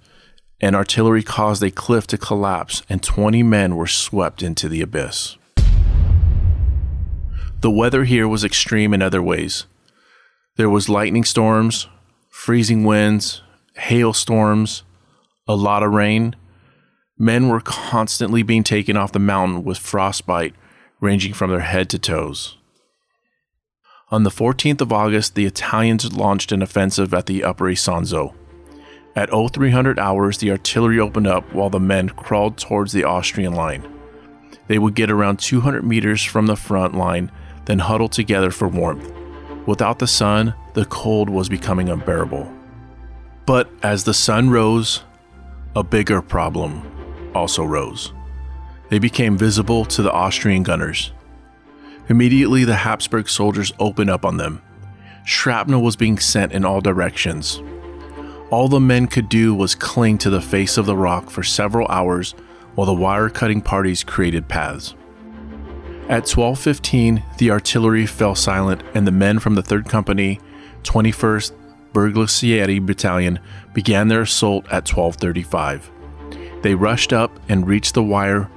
an 0.60 0.74
artillery 0.74 1.22
caused 1.22 1.62
a 1.62 1.70
cliff 1.70 2.06
to 2.08 2.18
collapse 2.18 2.82
and 2.88 3.02
20 3.02 3.42
men 3.42 3.76
were 3.76 3.86
swept 3.86 4.42
into 4.42 4.68
the 4.68 4.80
abyss. 4.80 5.36
The 7.60 7.70
weather 7.70 8.04
here 8.04 8.28
was 8.28 8.44
extreme 8.44 8.94
in 8.94 9.02
other 9.02 9.22
ways. 9.22 9.66
There 10.56 10.70
was 10.70 10.88
lightning 10.88 11.24
storms, 11.24 11.88
freezing 12.30 12.84
winds, 12.84 13.42
hailstorms, 13.74 14.82
a 15.48 15.56
lot 15.56 15.82
of 15.82 15.92
rain. 15.92 16.36
Men 17.18 17.48
were 17.48 17.60
constantly 17.60 18.42
being 18.42 18.64
taken 18.64 18.96
off 18.96 19.12
the 19.12 19.18
mountain 19.18 19.64
with 19.64 19.78
frostbite 19.78 20.54
ranging 21.00 21.32
from 21.32 21.50
their 21.50 21.60
head 21.60 21.88
to 21.90 21.98
toes. 21.98 22.56
On 24.10 24.22
the 24.22 24.30
14th 24.30 24.80
of 24.80 24.92
August, 24.92 25.34
the 25.34 25.46
Italians 25.46 26.12
launched 26.12 26.52
an 26.52 26.62
offensive 26.62 27.14
at 27.14 27.26
the 27.26 27.44
Upper 27.44 27.66
Isonzo. 27.66 28.34
At 29.16 29.30
0300 29.30 29.98
hours, 29.98 30.38
the 30.38 30.50
artillery 30.50 30.98
opened 30.98 31.26
up 31.26 31.52
while 31.54 31.70
the 31.70 31.80
men 31.80 32.08
crawled 32.08 32.58
towards 32.58 32.92
the 32.92 33.04
Austrian 33.04 33.54
line. 33.54 33.88
They 34.66 34.78
would 34.78 34.94
get 34.94 35.10
around 35.10 35.38
200 35.38 35.84
meters 35.84 36.24
from 36.24 36.46
the 36.46 36.56
front 36.56 36.94
line 36.94 37.30
then 37.66 37.78
huddle 37.78 38.08
together 38.08 38.50
for 38.50 38.68
warmth. 38.68 39.10
Without 39.66 39.98
the 39.98 40.06
sun, 40.06 40.54
the 40.74 40.84
cold 40.84 41.30
was 41.30 41.48
becoming 41.48 41.88
unbearable. 41.88 42.52
But 43.46 43.70
as 43.82 44.04
the 44.04 44.14
sun 44.14 44.50
rose, 44.50 45.02
a 45.74 45.82
bigger 45.82 46.20
problem 46.20 46.93
also 47.34 47.64
rose. 47.64 48.12
They 48.90 48.98
became 48.98 49.36
visible 49.38 49.84
to 49.86 50.02
the 50.02 50.12
Austrian 50.12 50.62
gunners. 50.62 51.12
Immediately, 52.08 52.64
the 52.64 52.76
Habsburg 52.76 53.28
soldiers 53.28 53.72
opened 53.78 54.10
up 54.10 54.24
on 54.24 54.36
them. 54.36 54.60
Shrapnel 55.24 55.82
was 55.82 55.96
being 55.96 56.18
sent 56.18 56.52
in 56.52 56.64
all 56.64 56.80
directions. 56.80 57.62
All 58.50 58.68
the 58.68 58.80
men 58.80 59.06
could 59.06 59.28
do 59.28 59.54
was 59.54 59.74
cling 59.74 60.18
to 60.18 60.30
the 60.30 60.40
face 60.40 60.76
of 60.76 60.86
the 60.86 60.96
rock 60.96 61.30
for 61.30 61.42
several 61.42 61.88
hours 61.88 62.34
while 62.74 62.86
the 62.86 62.92
wire 62.92 63.30
cutting 63.30 63.62
parties 63.62 64.04
created 64.04 64.48
paths. 64.48 64.94
At 66.08 66.26
12:15, 66.26 67.22
the 67.38 67.50
artillery 67.50 68.04
fell 68.04 68.34
silent 68.34 68.82
and 68.94 69.06
the 69.06 69.12
men 69.12 69.38
from 69.38 69.54
the 69.54 69.62
3rd 69.62 69.88
Company, 69.88 70.40
21st 70.82 71.52
Bersaglieri 71.94 72.84
Battalion 72.84 73.38
began 73.72 74.08
their 74.08 74.22
assault 74.22 74.66
at 74.70 74.84
12:35. 74.84 75.90
They 76.64 76.74
rushed 76.74 77.12
up 77.12 77.30
and 77.46 77.68
reached 77.68 77.92
the 77.92 78.02
wire 78.02 78.50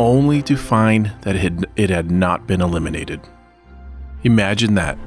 only 0.00 0.42
to 0.42 0.56
find 0.56 1.12
that 1.20 1.36
it 1.36 1.42
had, 1.42 1.66
it 1.76 1.90
had 1.90 2.10
not 2.10 2.44
been 2.44 2.60
eliminated. 2.60 3.20
Imagine 4.24 4.74
that. 4.74 4.98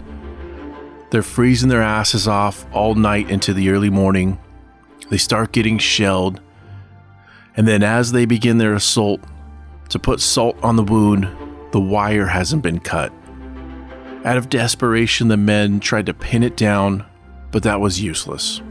They're 1.11 1.21
freezing 1.21 1.67
their 1.67 1.81
asses 1.81 2.29
off 2.29 2.65
all 2.71 2.95
night 2.95 3.29
into 3.29 3.53
the 3.53 3.71
early 3.71 3.89
morning. 3.89 4.39
They 5.09 5.17
start 5.17 5.51
getting 5.51 5.79
shelled. 5.79 6.39
And 7.57 7.67
then, 7.67 7.83
as 7.83 8.13
they 8.13 8.23
begin 8.25 8.57
their 8.57 8.73
assault, 8.73 9.19
to 9.89 9.99
put 9.99 10.21
salt 10.21 10.57
on 10.63 10.77
the 10.77 10.83
wound, 10.83 11.27
the 11.73 11.81
wire 11.81 12.27
hasn't 12.27 12.63
been 12.63 12.79
cut. 12.79 13.11
Out 14.23 14.37
of 14.37 14.47
desperation, 14.47 15.27
the 15.27 15.35
men 15.35 15.81
tried 15.81 16.05
to 16.05 16.13
pin 16.13 16.41
it 16.41 16.55
down, 16.55 17.05
but 17.51 17.63
that 17.63 17.81
was 17.81 18.01
useless. 18.01 18.61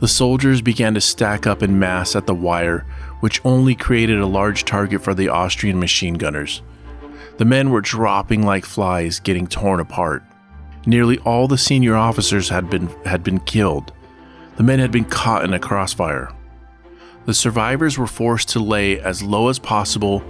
The 0.00 0.08
soldiers 0.08 0.62
began 0.62 0.94
to 0.94 1.00
stack 1.00 1.46
up 1.46 1.62
in 1.62 1.78
mass 1.78 2.14
at 2.14 2.26
the 2.26 2.34
wire, 2.34 2.86
which 3.20 3.40
only 3.44 3.74
created 3.74 4.20
a 4.20 4.26
large 4.26 4.64
target 4.64 5.02
for 5.02 5.14
the 5.14 5.28
Austrian 5.28 5.80
machine 5.80 6.14
gunners. 6.14 6.62
The 7.38 7.44
men 7.44 7.70
were 7.70 7.80
dropping 7.80 8.44
like 8.44 8.64
flies, 8.64 9.18
getting 9.18 9.46
torn 9.46 9.80
apart. 9.80 10.22
Nearly 10.86 11.18
all 11.18 11.48
the 11.48 11.58
senior 11.58 11.96
officers 11.96 12.48
had 12.48 12.70
been, 12.70 12.88
had 13.04 13.24
been 13.24 13.40
killed. 13.40 13.92
The 14.56 14.62
men 14.62 14.78
had 14.78 14.92
been 14.92 15.04
caught 15.04 15.44
in 15.44 15.52
a 15.52 15.58
crossfire. 15.58 16.32
The 17.26 17.34
survivors 17.34 17.98
were 17.98 18.06
forced 18.06 18.48
to 18.50 18.60
lay 18.60 19.00
as 19.00 19.22
low 19.22 19.48
as 19.48 19.58
possible 19.58 20.22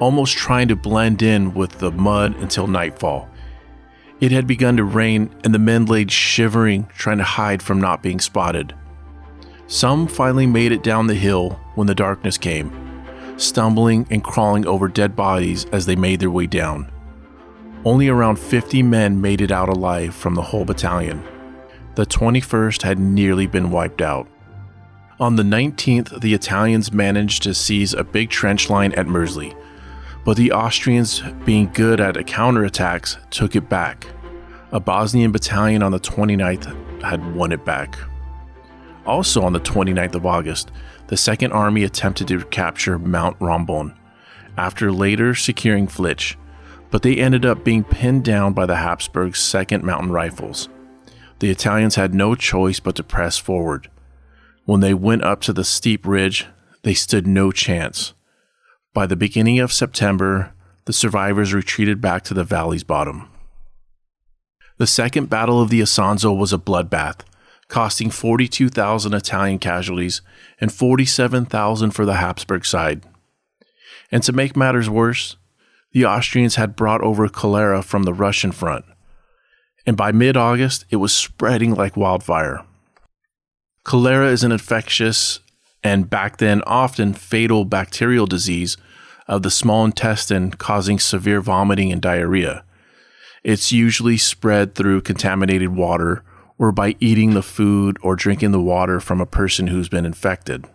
almost 0.00 0.36
trying 0.36 0.68
to 0.68 0.76
blend 0.76 1.22
in 1.22 1.54
with 1.54 1.78
the 1.78 1.90
mud 1.90 2.36
until 2.36 2.66
nightfall. 2.66 3.28
It 4.20 4.32
had 4.32 4.46
begun 4.46 4.76
to 4.76 4.84
rain, 4.84 5.30
and 5.44 5.54
the 5.54 5.58
men 5.58 5.86
laid 5.86 6.10
shivering, 6.10 6.86
trying 6.96 7.18
to 7.18 7.24
hide 7.24 7.62
from 7.62 7.80
not 7.80 8.02
being 8.02 8.20
spotted. 8.20 8.74
Some 9.70 10.06
finally 10.06 10.46
made 10.46 10.72
it 10.72 10.82
down 10.82 11.08
the 11.08 11.14
hill 11.14 11.60
when 11.74 11.86
the 11.86 11.94
darkness 11.94 12.38
came, 12.38 12.72
stumbling 13.36 14.06
and 14.10 14.24
crawling 14.24 14.66
over 14.66 14.88
dead 14.88 15.14
bodies 15.14 15.66
as 15.66 15.84
they 15.84 15.94
made 15.94 16.20
their 16.20 16.30
way 16.30 16.46
down. 16.46 16.90
Only 17.84 18.08
around 18.08 18.38
50 18.38 18.82
men 18.82 19.20
made 19.20 19.42
it 19.42 19.52
out 19.52 19.68
alive 19.68 20.14
from 20.14 20.34
the 20.34 20.42
whole 20.42 20.64
battalion. 20.64 21.22
The 21.96 22.06
21st 22.06 22.80
had 22.82 22.98
nearly 22.98 23.46
been 23.46 23.70
wiped 23.70 24.00
out. 24.00 24.26
On 25.20 25.36
the 25.36 25.42
19th, 25.42 26.18
the 26.22 26.32
Italians 26.32 26.90
managed 26.90 27.42
to 27.42 27.52
seize 27.52 27.92
a 27.92 28.04
big 28.04 28.30
trench 28.30 28.70
line 28.70 28.92
at 28.92 29.06
Mrzli, 29.06 29.54
but 30.24 30.38
the 30.38 30.52
Austrians, 30.52 31.20
being 31.44 31.70
good 31.74 32.00
at 32.00 32.14
counterattacks, 32.14 33.18
took 33.28 33.54
it 33.54 33.68
back. 33.68 34.06
A 34.72 34.80
Bosnian 34.80 35.30
battalion 35.30 35.82
on 35.82 35.92
the 35.92 36.00
29th 36.00 37.02
had 37.02 37.34
won 37.34 37.52
it 37.52 37.66
back. 37.66 37.98
Also 39.08 39.42
on 39.42 39.54
the 39.54 39.60
29th 39.60 40.16
of 40.16 40.26
August, 40.26 40.70
the 41.06 41.16
Second 41.16 41.52
Army 41.52 41.82
attempted 41.82 42.28
to 42.28 42.44
capture 42.44 42.98
Mount 42.98 43.38
Rombon, 43.38 43.96
after 44.58 44.92
later 44.92 45.34
securing 45.34 45.88
Flitsch, 45.88 46.36
but 46.90 47.00
they 47.00 47.16
ended 47.16 47.46
up 47.46 47.64
being 47.64 47.84
pinned 47.84 48.22
down 48.22 48.52
by 48.52 48.66
the 48.66 48.76
Habsburgs' 48.76 49.40
2nd 49.40 49.82
Mountain 49.82 50.12
Rifles. 50.12 50.68
The 51.38 51.48
Italians 51.48 51.94
had 51.94 52.14
no 52.14 52.34
choice 52.34 52.80
but 52.80 52.96
to 52.96 53.02
press 53.02 53.38
forward. 53.38 53.88
When 54.66 54.80
they 54.80 54.92
went 54.92 55.24
up 55.24 55.40
to 55.42 55.54
the 55.54 55.64
steep 55.64 56.06
ridge, 56.06 56.46
they 56.82 56.92
stood 56.92 57.26
no 57.26 57.50
chance. 57.50 58.12
By 58.92 59.06
the 59.06 59.16
beginning 59.16 59.58
of 59.58 59.72
September, 59.72 60.52
the 60.84 60.92
survivors 60.92 61.54
retreated 61.54 62.02
back 62.02 62.24
to 62.24 62.34
the 62.34 62.44
valley's 62.44 62.84
bottom. 62.84 63.30
The 64.76 64.86
Second 64.86 65.30
Battle 65.30 65.62
of 65.62 65.70
the 65.70 65.80
Isonzo 65.80 66.36
was 66.36 66.52
a 66.52 66.58
bloodbath, 66.58 67.20
costing 67.68 68.10
42,000 68.10 69.14
Italian 69.14 69.58
casualties 69.58 70.22
and 70.60 70.72
47,000 70.72 71.90
for 71.90 72.04
the 72.04 72.14
Habsburg 72.14 72.64
side. 72.64 73.02
And 74.10 74.22
to 74.22 74.32
make 74.32 74.56
matters 74.56 74.88
worse, 74.88 75.36
the 75.92 76.06
Austrians 76.06 76.56
had 76.56 76.76
brought 76.76 77.02
over 77.02 77.28
cholera 77.28 77.82
from 77.82 78.02
the 78.02 78.14
Russian 78.14 78.52
front, 78.52 78.84
and 79.86 79.96
by 79.96 80.12
mid 80.12 80.36
August 80.36 80.84
it 80.90 80.96
was 80.96 81.12
spreading 81.12 81.74
like 81.74 81.96
wildfire. 81.96 82.64
Cholera 83.84 84.30
is 84.30 84.44
an 84.44 84.52
infectious 84.52 85.40
and 85.82 86.10
back 86.10 86.38
then 86.38 86.62
often 86.66 87.14
fatal 87.14 87.64
bacterial 87.64 88.26
disease 88.26 88.76
of 89.26 89.42
the 89.42 89.50
small 89.50 89.84
intestine 89.84 90.50
causing 90.50 90.98
severe 90.98 91.40
vomiting 91.40 91.92
and 91.92 92.02
diarrhea. 92.02 92.64
It's 93.44 93.72
usually 93.72 94.16
spread 94.16 94.74
through 94.74 95.02
contaminated 95.02 95.74
water 95.74 96.22
or 96.58 96.72
by 96.72 96.96
eating 97.00 97.34
the 97.34 97.42
food 97.42 97.96
or 98.02 98.16
drinking 98.16 98.50
the 98.50 98.60
water 98.60 99.00
from 99.00 99.20
a 99.20 99.26
person 99.26 99.68
who's 99.68 99.88
been 99.88 100.04
infected. 100.04 100.66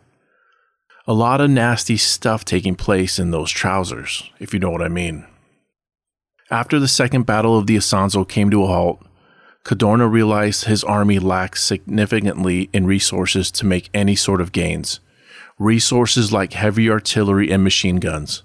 A 1.05 1.13
lot 1.13 1.41
of 1.41 1.49
nasty 1.49 1.97
stuff 1.97 2.45
taking 2.45 2.75
place 2.75 3.19
in 3.19 3.31
those 3.31 3.51
trousers, 3.51 4.31
if 4.39 4.53
you 4.53 4.59
know 4.59 4.69
what 4.69 4.81
I 4.81 4.87
mean. 4.87 5.25
After 6.49 6.79
the 6.79 6.87
Second 6.87 7.25
Battle 7.25 7.57
of 7.57 7.67
the 7.67 7.75
Isonzo 7.75 8.27
came 8.27 8.49
to 8.51 8.63
a 8.63 8.67
halt, 8.67 9.05
Cadorna 9.65 10.09
realized 10.09 10.65
his 10.65 10.83
army 10.83 11.19
lacked 11.19 11.57
significantly 11.57 12.69
in 12.73 12.85
resources 12.85 13.51
to 13.51 13.65
make 13.65 13.89
any 13.93 14.15
sort 14.15 14.39
of 14.39 14.51
gains, 14.51 14.99
resources 15.57 16.31
like 16.31 16.53
heavy 16.53 16.89
artillery 16.89 17.51
and 17.51 17.63
machine 17.63 17.97
guns. 17.97 18.43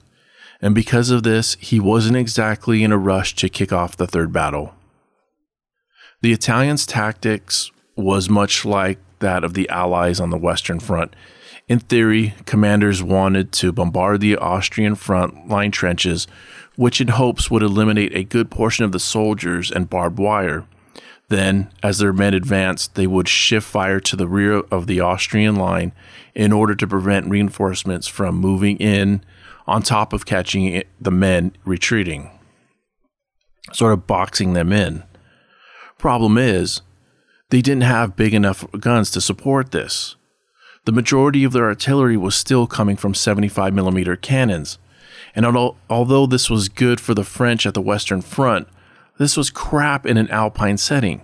And 0.61 0.75
because 0.75 1.11
of 1.11 1.23
this, 1.23 1.57
he 1.61 1.79
wasn't 1.79 2.17
exactly 2.17 2.83
in 2.83 2.93
a 2.93 2.99
rush 2.99 3.35
to 3.37 3.49
kick 3.49 3.73
off 3.73 3.97
the 3.97 4.07
third 4.07 4.33
battle. 4.33 4.75
The 6.21 6.33
Italians' 6.33 6.85
tactics 6.85 7.71
was 7.95 8.29
much 8.29 8.65
like 8.65 8.99
that 9.21 9.45
of 9.45 9.55
the 9.55 9.69
Allies 9.69 10.19
on 10.19 10.31
the 10.31 10.37
Western 10.37 10.81
Front. 10.81 11.15
In 11.69 11.79
theory, 11.79 12.35
commanders 12.45 13.03
wanted 13.03 13.53
to 13.53 13.71
bombard 13.71 14.21
the 14.21 14.37
Austrian 14.37 14.97
front 14.97 15.49
line 15.49 15.71
trenches, 15.71 16.27
which 16.75 17.01
in 17.01 17.09
hopes 17.09 17.51
would 17.51 17.63
eliminate 17.63 18.17
a 18.17 18.25
good 18.25 18.51
portion 18.51 18.85
of 18.85 18.91
the 18.91 18.99
soldiers 18.99 19.71
and 19.71 19.91
barbed 19.91 20.19
wire. 20.19 20.67
Then, 21.29 21.71
as 21.83 21.99
their 21.99 22.13
men 22.13 22.35
advanced, 22.35 22.97
they 22.97 23.07
would 23.07 23.29
shift 23.29 23.69
fire 23.69 24.01
to 24.01 24.17
the 24.17 24.27
rear 24.27 24.61
of 24.73 24.87
the 24.87 24.99
Austrian 24.99 25.55
line 25.55 25.93
in 26.35 26.53
order 26.53 26.75
to 26.75 26.87
prevent 26.87 27.29
reinforcements 27.29 28.09
from 28.09 28.37
moving 28.37 28.77
in 28.79 29.23
on 29.67 29.83
top 29.83 30.13
of 30.13 30.27
catching 30.27 30.83
the 31.01 31.11
men 31.11 31.53
retreating, 31.65 32.31
sort 33.73 33.93
of 33.93 34.07
boxing 34.07 34.55
them 34.55 34.73
in. 34.73 35.05
Problem 35.99 36.39
is, 36.39 36.81
they 37.51 37.61
didn't 37.61 37.83
have 37.83 38.17
big 38.17 38.33
enough 38.33 38.65
guns 38.79 39.11
to 39.11 39.21
support 39.21 39.73
this. 39.73 40.15
The 40.85 40.93
majority 40.93 41.45
of 41.45 41.53
their 41.53 41.67
artillery 41.67 42.17
was 42.17 42.35
still 42.35 42.67
coming 42.67 42.97
from 42.97 43.15
75 43.15 43.75
millimeter 43.75 44.17
cannons, 44.17 44.79
and 45.35 45.45
although 45.91 46.27
this 46.27 46.49
was 46.49 46.69
good 46.69 47.01
for 47.01 47.15
the 47.15 47.25
French 47.25 47.67
at 47.67 47.75
the 47.75 47.83
Western 47.83 48.23
Front, 48.23 48.69
this 49.19 49.37
was 49.37 49.51
crap 49.51 50.07
in 50.07 50.17
an 50.17 50.31
alpine 50.31 50.79
setting. 50.79 51.21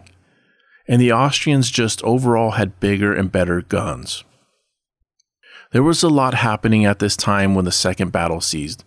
And 0.86 1.00
the 1.00 1.12
Austrians 1.12 1.70
just 1.70 2.02
overall 2.02 2.52
had 2.52 2.80
bigger 2.80 3.14
and 3.14 3.32
better 3.32 3.62
guns. 3.62 4.24
There 5.72 5.82
was 5.82 6.02
a 6.02 6.08
lot 6.08 6.34
happening 6.34 6.84
at 6.84 6.98
this 6.98 7.16
time 7.16 7.54
when 7.54 7.64
the 7.64 7.72
second 7.72 8.12
battle 8.12 8.40
seized. 8.40 8.84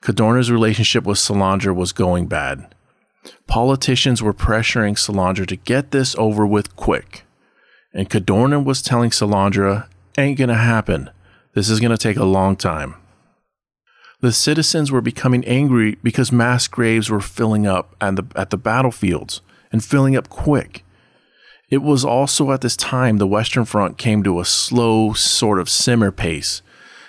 Cadorna's 0.00 0.50
relationship 0.50 1.04
with 1.04 1.18
Salandra 1.18 1.74
was 1.74 1.92
going 1.92 2.26
bad. 2.26 2.74
Politicians 3.46 4.22
were 4.22 4.34
pressuring 4.34 4.96
Salandra 4.96 5.46
to 5.46 5.56
get 5.56 5.90
this 5.90 6.14
over 6.16 6.46
with 6.46 6.76
quick. 6.76 7.24
And 7.92 8.10
Cadorna 8.10 8.62
was 8.62 8.82
telling 8.82 9.10
Salandra, 9.10 9.88
ain't 10.18 10.38
gonna 10.38 10.54
happen. 10.54 11.10
This 11.54 11.70
is 11.70 11.80
gonna 11.80 11.96
take 11.96 12.16
a 12.16 12.24
long 12.24 12.56
time. 12.56 12.96
The 14.20 14.32
citizens 14.32 14.90
were 14.90 15.00
becoming 15.00 15.44
angry 15.44 15.98
because 16.02 16.32
mass 16.32 16.68
graves 16.68 17.10
were 17.10 17.20
filling 17.20 17.66
up 17.66 17.94
at 18.00 18.16
the, 18.16 18.24
at 18.34 18.50
the 18.50 18.56
battlefields 18.56 19.42
and 19.70 19.84
filling 19.84 20.16
up 20.16 20.28
quick. 20.28 20.84
It 21.68 21.78
was 21.78 22.04
also 22.04 22.52
at 22.52 22.60
this 22.60 22.76
time 22.76 23.18
the 23.18 23.26
Western 23.26 23.64
Front 23.64 23.98
came 23.98 24.22
to 24.22 24.40
a 24.40 24.44
slow, 24.44 25.12
sort 25.12 25.58
of 25.58 25.68
simmer 25.68 26.12
pace, 26.12 26.62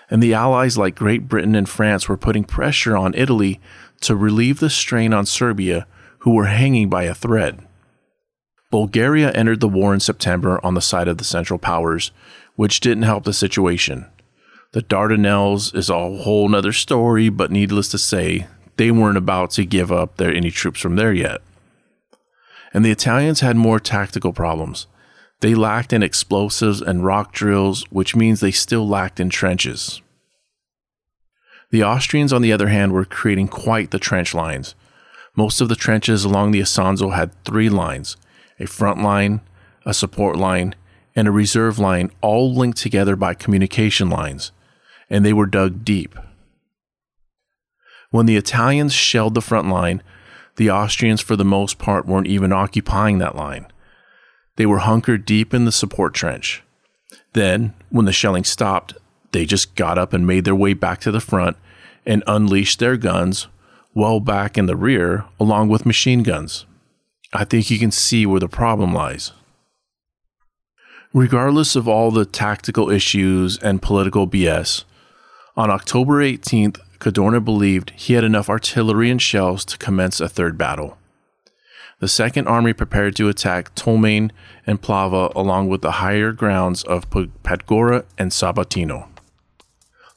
and 0.10 0.22
the 0.22 0.34
Allies 0.34 0.78
like 0.78 0.96
Great 0.96 1.28
Britain 1.28 1.56
and 1.56 1.70
France 1.70 2.10
were 2.10 2.18
putting 2.18 2.44
pressure 2.44 2.98
on 2.98 3.14
Italy 3.14 3.60
to 4.02 4.16
relieve 4.16 4.60
the 4.60 4.70
strain 4.70 5.14
on 5.14 5.26
Serbia 5.26 5.86
who 6.28 6.34
were 6.34 6.48
hanging 6.48 6.90
by 6.90 7.04
a 7.04 7.16
thread. 7.16 7.66
Bulgaria 8.70 9.32
entered 9.32 9.62
the 9.62 9.68
war 9.70 9.94
in 9.94 10.00
September 10.02 10.60
on 10.62 10.74
the 10.74 10.82
side 10.82 11.08
of 11.08 11.20
the 11.20 11.24
Central 11.24 11.58
Powers, 11.58 12.12
which 12.58 12.82
didn't 12.82 13.04
help 13.04 13.24
the 13.24 13.32
situation. 13.32 14.08
The 14.74 14.82
Dardanelles 14.82 15.74
is 15.74 15.90
a 15.90 15.94
whole 15.94 16.50
nother 16.50 16.74
story, 16.74 17.30
but 17.30 17.50
needless 17.50 17.88
to 17.92 17.98
say, 17.98 18.46
they 18.76 18.92
weren't 18.92 19.18
about 19.18 19.52
to 19.52 19.64
give 19.64 19.90
up 19.90 20.18
their 20.18 20.34
any 20.34 20.52
troops 20.52 20.82
from 20.82 20.98
there 20.98 21.14
yet. 21.14 21.40
And 22.74 22.84
the 22.84 22.92
Italians 22.92 23.40
had 23.40 23.56
more 23.56 23.80
tactical 23.80 24.34
problems. 24.34 24.86
They 25.40 25.56
lacked 25.56 25.94
in 25.94 26.04
explosives 26.04 26.82
and 26.82 27.06
rock 27.06 27.32
drills, 27.32 27.86
which 27.90 28.18
means 28.18 28.42
they 28.42 28.52
still 28.52 28.86
lacked 28.86 29.22
in 29.22 29.30
trenches. 29.30 30.02
The 31.72 31.86
Austrians, 31.86 32.34
on 32.34 32.42
the 32.42 32.52
other 32.52 32.68
hand, 32.68 32.92
were 32.92 33.06
creating 33.06 33.48
quite 33.48 33.92
the 33.92 33.98
trench 33.98 34.34
lines, 34.34 34.76
most 35.38 35.62
of 35.62 35.70
the 35.70 35.76
trenches 35.76 36.26
along 36.26 36.52
the 36.52 36.60
Isonzo 36.60 37.16
had 37.16 37.32
three 37.46 37.70
lines 37.70 38.18
a 38.60 38.66
front 38.66 39.00
line, 39.02 39.42
a 39.86 39.94
support 39.94 40.36
line, 40.36 40.74
and 41.16 41.28
a 41.28 41.32
reserve 41.32 41.78
line, 41.78 42.12
all 42.22 42.54
linked 42.54 42.80
together 42.80 43.16
by 43.16 43.36
communication 43.36 44.10
lines, 44.10 44.52
and 45.12 45.24
they 45.24 45.32
were 45.32 45.46
dug 45.46 45.86
deep. 45.86 46.18
When 48.10 48.26
the 48.26 48.36
Italians 48.36 48.94
shelled 48.94 49.36
the 49.36 49.42
front 49.42 49.70
line, 49.70 50.02
the 50.56 50.72
Austrians, 50.72 51.22
for 51.22 51.36
the 51.36 51.46
most 51.46 51.78
part, 51.78 52.08
weren't 52.08 52.26
even 52.26 52.52
occupying 52.52 53.20
that 53.20 53.36
line. 53.36 53.68
They 54.56 54.66
were 54.66 54.80
hunkered 54.80 55.24
deep 55.24 55.54
in 55.54 55.66
the 55.66 55.72
support 55.72 56.16
trench. 56.16 56.64
Then, 57.34 57.76
when 57.90 58.06
the 58.06 58.12
shelling 58.12 58.44
stopped, 58.44 58.96
they 59.34 59.46
just 59.46 59.76
got 59.76 60.00
up 60.00 60.14
and 60.14 60.26
made 60.26 60.46
their 60.46 60.56
way 60.56 60.74
back 60.74 61.00
to 61.02 61.12
the 61.12 61.20
front 61.20 61.58
and 62.08 62.24
unleashed 62.26 62.80
their 62.80 62.98
guns 62.98 63.48
well 63.98 64.20
back 64.20 64.60
in 64.60 64.68
the 64.68 64.76
rear, 64.76 65.26
along 65.40 65.70
with 65.70 65.84
machine 65.84 66.22
guns. 66.22 66.68
I 67.34 67.44
think 67.44 67.72
you 67.72 67.80
can 67.80 67.90
see 67.90 68.28
where 68.28 68.40
the 68.40 68.48
problem 68.48 68.94
lies. 68.94 69.32
Regardless 71.14 71.76
of 71.76 71.88
all 71.88 72.12
the 72.12 72.24
tactical 72.24 72.92
issues 72.92 73.58
and 73.58 73.82
political 73.82 74.28
BS, 74.28 74.84
on 75.56 75.72
October 75.72 76.22
18th, 76.22 76.80
Cadorna 77.00 77.44
believed 77.44 77.92
he 77.96 78.14
had 78.14 78.24
enough 78.24 78.50
artillery 78.50 79.10
and 79.10 79.20
shells 79.20 79.66
to 79.66 79.80
commence 79.80 80.22
a 80.22 80.30
third 80.30 80.60
battle. 80.60 81.00
The 82.00 82.08
Second 82.08 82.48
Army 82.48 82.74
prepared 82.74 83.16
to 83.16 83.30
attack 83.30 83.74
Tolmein 83.74 84.30
and 84.68 84.80
Plava 84.80 85.32
along 85.36 85.70
with 85.70 85.82
the 85.82 85.94
higher 85.94 86.32
grounds 86.32 86.84
of 86.84 87.10
Podgora 87.10 88.06
and 88.16 88.30
Sabotino. 88.30 89.08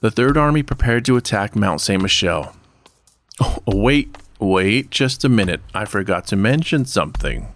The 0.01 0.11
Third 0.11 0.37
Army 0.37 0.63
prepared 0.63 1.07
to 1.07 1.17
attack 1.17 1.57
Mount 1.57 1.81
St. 1.81 2.03
Michel, 2.03 2.55
Oh, 3.41 3.59
wait, 3.67 4.17
wait 4.39 4.91
just 4.91 5.25
a 5.25 5.29
minute. 5.29 5.61
I 5.75 5.85
forgot 5.85 6.27
to 6.29 6.37
mention 6.37 6.85
something. 6.85 7.49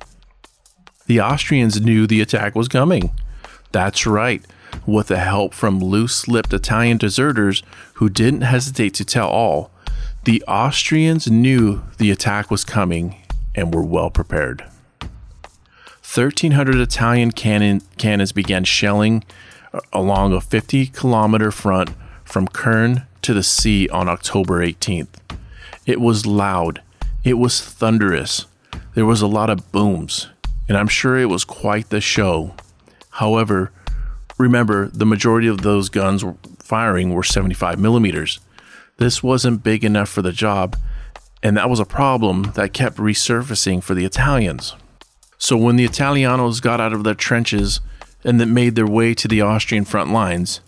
The 1.07 1.21
Austrians 1.21 1.81
knew 1.81 2.07
the 2.07 2.23
attack 2.23 2.55
was 2.55 2.69
coming. 2.69 3.11
That's 3.73 4.07
right. 4.07 4.43
With 4.87 5.09
the 5.09 5.19
help 5.19 5.53
from 5.53 5.81
loose 5.81 6.27
lipped 6.27 6.53
Italian 6.53 6.97
deserters 6.97 7.63
who 7.95 8.09
didn't 8.09 8.43
hesitate 8.43 8.95
to 8.95 9.05
tell 9.05 9.29
all, 9.29 9.71
the 10.25 10.43
Austrians 10.49 11.31
knew 11.31 11.83
the 11.99 12.11
attack 12.11 12.51
was 12.51 12.65
coming 12.65 13.23
and 13.55 13.75
were 13.75 13.85
well 13.85 14.11
prepared. 14.11 14.65
1,300 16.03 16.77
Italian 16.77 17.33
cannon, 17.33 17.83
cannons 17.99 18.33
began 18.33 18.65
shelling 18.65 19.25
uh, 19.73 19.81
along 19.93 20.33
a 20.33 20.41
50 20.41 20.87
kilometer 20.87 21.51
front 21.51 21.91
from 22.25 22.49
Krn 22.49 23.07
to 23.23 23.35
the 23.35 23.43
sea 23.43 23.89
on 23.89 24.09
October 24.09 24.65
18th. 24.65 25.09
It 25.87 26.01
was 26.01 26.27
loud. 26.27 26.83
It 27.25 27.35
was 27.35 27.61
thunderous. 27.61 28.47
There 28.95 29.07
was 29.07 29.23
a 29.23 29.27
lot 29.27 29.51
of 29.51 29.71
booms, 29.73 30.29
and 30.69 30.79
I'm 30.79 30.89
sure 30.89 31.19
it 31.19 31.29
was 31.29 31.45
quite 31.45 31.91
the 31.91 32.01
show. 32.01 32.55
However, 33.11 33.71
remember 34.39 34.89
the 34.89 35.07
majority 35.07 35.47
of 35.47 35.63
those 35.63 35.89
guns 35.89 36.25
firing 36.59 37.13
were 37.13 37.23
75 37.23 37.79
millimeters. 37.79 38.41
This 38.97 39.23
wasn't 39.23 39.63
big 39.63 39.85
enough 39.85 40.09
for 40.09 40.23
the 40.23 40.33
job, 40.33 40.77
and 41.43 41.57
that 41.57 41.69
was 41.69 41.81
a 41.81 41.85
problem 41.85 42.53
that 42.55 42.73
kept 42.73 42.97
resurfacing 42.97 43.83
for 43.83 43.95
the 43.95 44.05
Italians. 44.05 44.75
So 45.37 45.57
when 45.57 45.77
the 45.77 45.87
Italianos 45.87 46.63
got 46.63 46.81
out 46.81 46.95
of 46.95 47.05
their 47.05 47.15
trenches 47.15 47.81
and 48.25 48.55
made 48.55 48.75
their 48.75 48.87
way 48.87 49.13
to 49.15 49.29
the 49.29 49.43
Austrian 49.43 49.85
front 49.85 50.11
lines, 50.11 50.61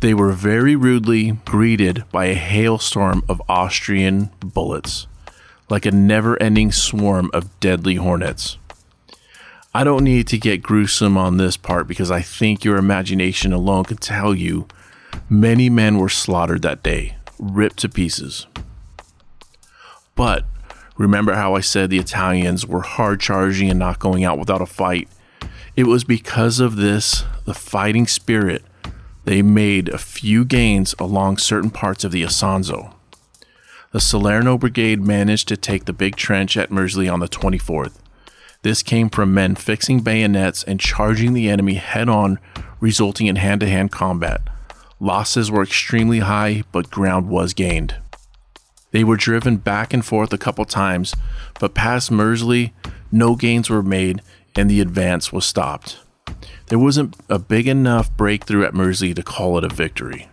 they 0.00 0.14
were 0.14 0.32
very 0.32 0.76
rudely 0.76 1.32
greeted 1.44 2.04
by 2.12 2.26
a 2.26 2.34
hailstorm 2.34 3.24
of 3.28 3.42
Austrian 3.48 4.30
bullets, 4.40 5.06
like 5.68 5.84
a 5.84 5.90
never 5.90 6.40
ending 6.42 6.70
swarm 6.70 7.30
of 7.32 7.58
deadly 7.60 7.96
hornets. 7.96 8.58
I 9.74 9.84
don't 9.84 10.04
need 10.04 10.26
to 10.28 10.38
get 10.38 10.62
gruesome 10.62 11.18
on 11.18 11.36
this 11.36 11.56
part 11.56 11.86
because 11.86 12.10
I 12.10 12.22
think 12.22 12.64
your 12.64 12.76
imagination 12.76 13.52
alone 13.52 13.84
can 13.84 13.98
tell 13.98 14.34
you 14.34 14.66
many 15.28 15.68
men 15.68 15.98
were 15.98 16.08
slaughtered 16.08 16.62
that 16.62 16.82
day, 16.82 17.16
ripped 17.38 17.78
to 17.78 17.88
pieces. 17.88 18.46
But 20.14 20.46
remember 20.96 21.34
how 21.34 21.54
I 21.54 21.60
said 21.60 21.90
the 21.90 21.98
Italians 21.98 22.66
were 22.66 22.80
hard 22.80 23.20
charging 23.20 23.68
and 23.68 23.78
not 23.78 23.98
going 23.98 24.24
out 24.24 24.38
without 24.38 24.62
a 24.62 24.66
fight? 24.66 25.08
It 25.76 25.86
was 25.86 26.02
because 26.02 26.60
of 26.60 26.76
this, 26.76 27.24
the 27.44 27.54
fighting 27.54 28.06
spirit, 28.06 28.64
they 29.28 29.42
made 29.42 29.90
a 29.90 29.98
few 29.98 30.42
gains 30.42 30.94
along 30.98 31.36
certain 31.36 31.68
parts 31.68 32.02
of 32.02 32.10
the 32.10 32.22
Isonzo. 32.22 32.94
The 33.90 34.00
Salerno 34.00 34.56
Brigade 34.56 35.02
managed 35.02 35.48
to 35.48 35.56
take 35.58 35.84
the 35.84 35.92
big 35.92 36.16
trench 36.16 36.56
at 36.56 36.70
Mrzli 36.70 37.12
on 37.12 37.20
the 37.20 37.28
24th. 37.28 37.92
This 38.62 38.82
came 38.82 39.10
from 39.10 39.34
men 39.34 39.54
fixing 39.54 40.00
bayonets 40.00 40.64
and 40.64 40.80
charging 40.80 41.34
the 41.34 41.50
enemy 41.50 41.74
head 41.74 42.08
on, 42.08 42.38
resulting 42.80 43.26
in 43.26 43.36
hand 43.36 43.60
to 43.60 43.68
hand 43.68 43.92
combat. 43.92 44.40
Losses 44.98 45.50
were 45.50 45.62
extremely 45.62 46.20
high, 46.20 46.62
but 46.72 46.90
ground 46.90 47.28
was 47.28 47.52
gained. 47.52 47.96
They 48.92 49.04
were 49.04 49.18
driven 49.18 49.58
back 49.58 49.92
and 49.92 50.02
forth 50.02 50.32
a 50.32 50.38
couple 50.38 50.64
times, 50.64 51.14
but 51.60 51.74
past 51.74 52.10
Mrzli, 52.10 52.72
no 53.12 53.36
gains 53.36 53.68
were 53.68 53.82
made 53.82 54.22
and 54.56 54.70
the 54.70 54.80
advance 54.80 55.34
was 55.34 55.44
stopped. 55.44 55.98
There 56.66 56.78
wasn't 56.78 57.16
a 57.28 57.38
big 57.38 57.66
enough 57.66 58.14
breakthrough 58.16 58.64
at 58.64 58.74
Mrzli 58.74 59.14
to 59.14 59.22
call 59.22 59.58
it 59.58 59.64
a 59.64 59.68
victory. 59.68 60.28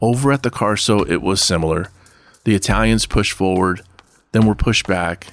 Over 0.00 0.32
at 0.32 0.42
the 0.42 0.50
Carso, 0.50 1.08
it 1.08 1.22
was 1.22 1.40
similar. 1.40 1.88
The 2.44 2.54
Italians 2.54 3.06
pushed 3.06 3.32
forward, 3.32 3.82
then 4.32 4.46
were 4.46 4.54
pushed 4.54 4.86
back. 4.86 5.28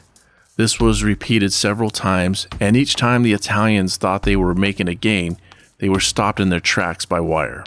This 0.56 0.80
was 0.80 1.04
repeated 1.04 1.54
several 1.54 1.89
times, 1.89 2.48
and 2.60 2.78
each 2.78 2.96
time 2.96 3.24
the 3.24 3.34
Italians 3.34 3.98
thought 3.98 4.24
they 4.24 4.36
were 4.36 4.56
making 4.56 4.88
a 4.88 4.96
gain, 4.96 5.38
they 5.80 5.89
were 5.89 6.00
stopped 6.00 6.39
in 6.39 6.50
their 6.50 6.60
tracks 6.60 7.06
by 7.06 7.20
wire. 7.20 7.63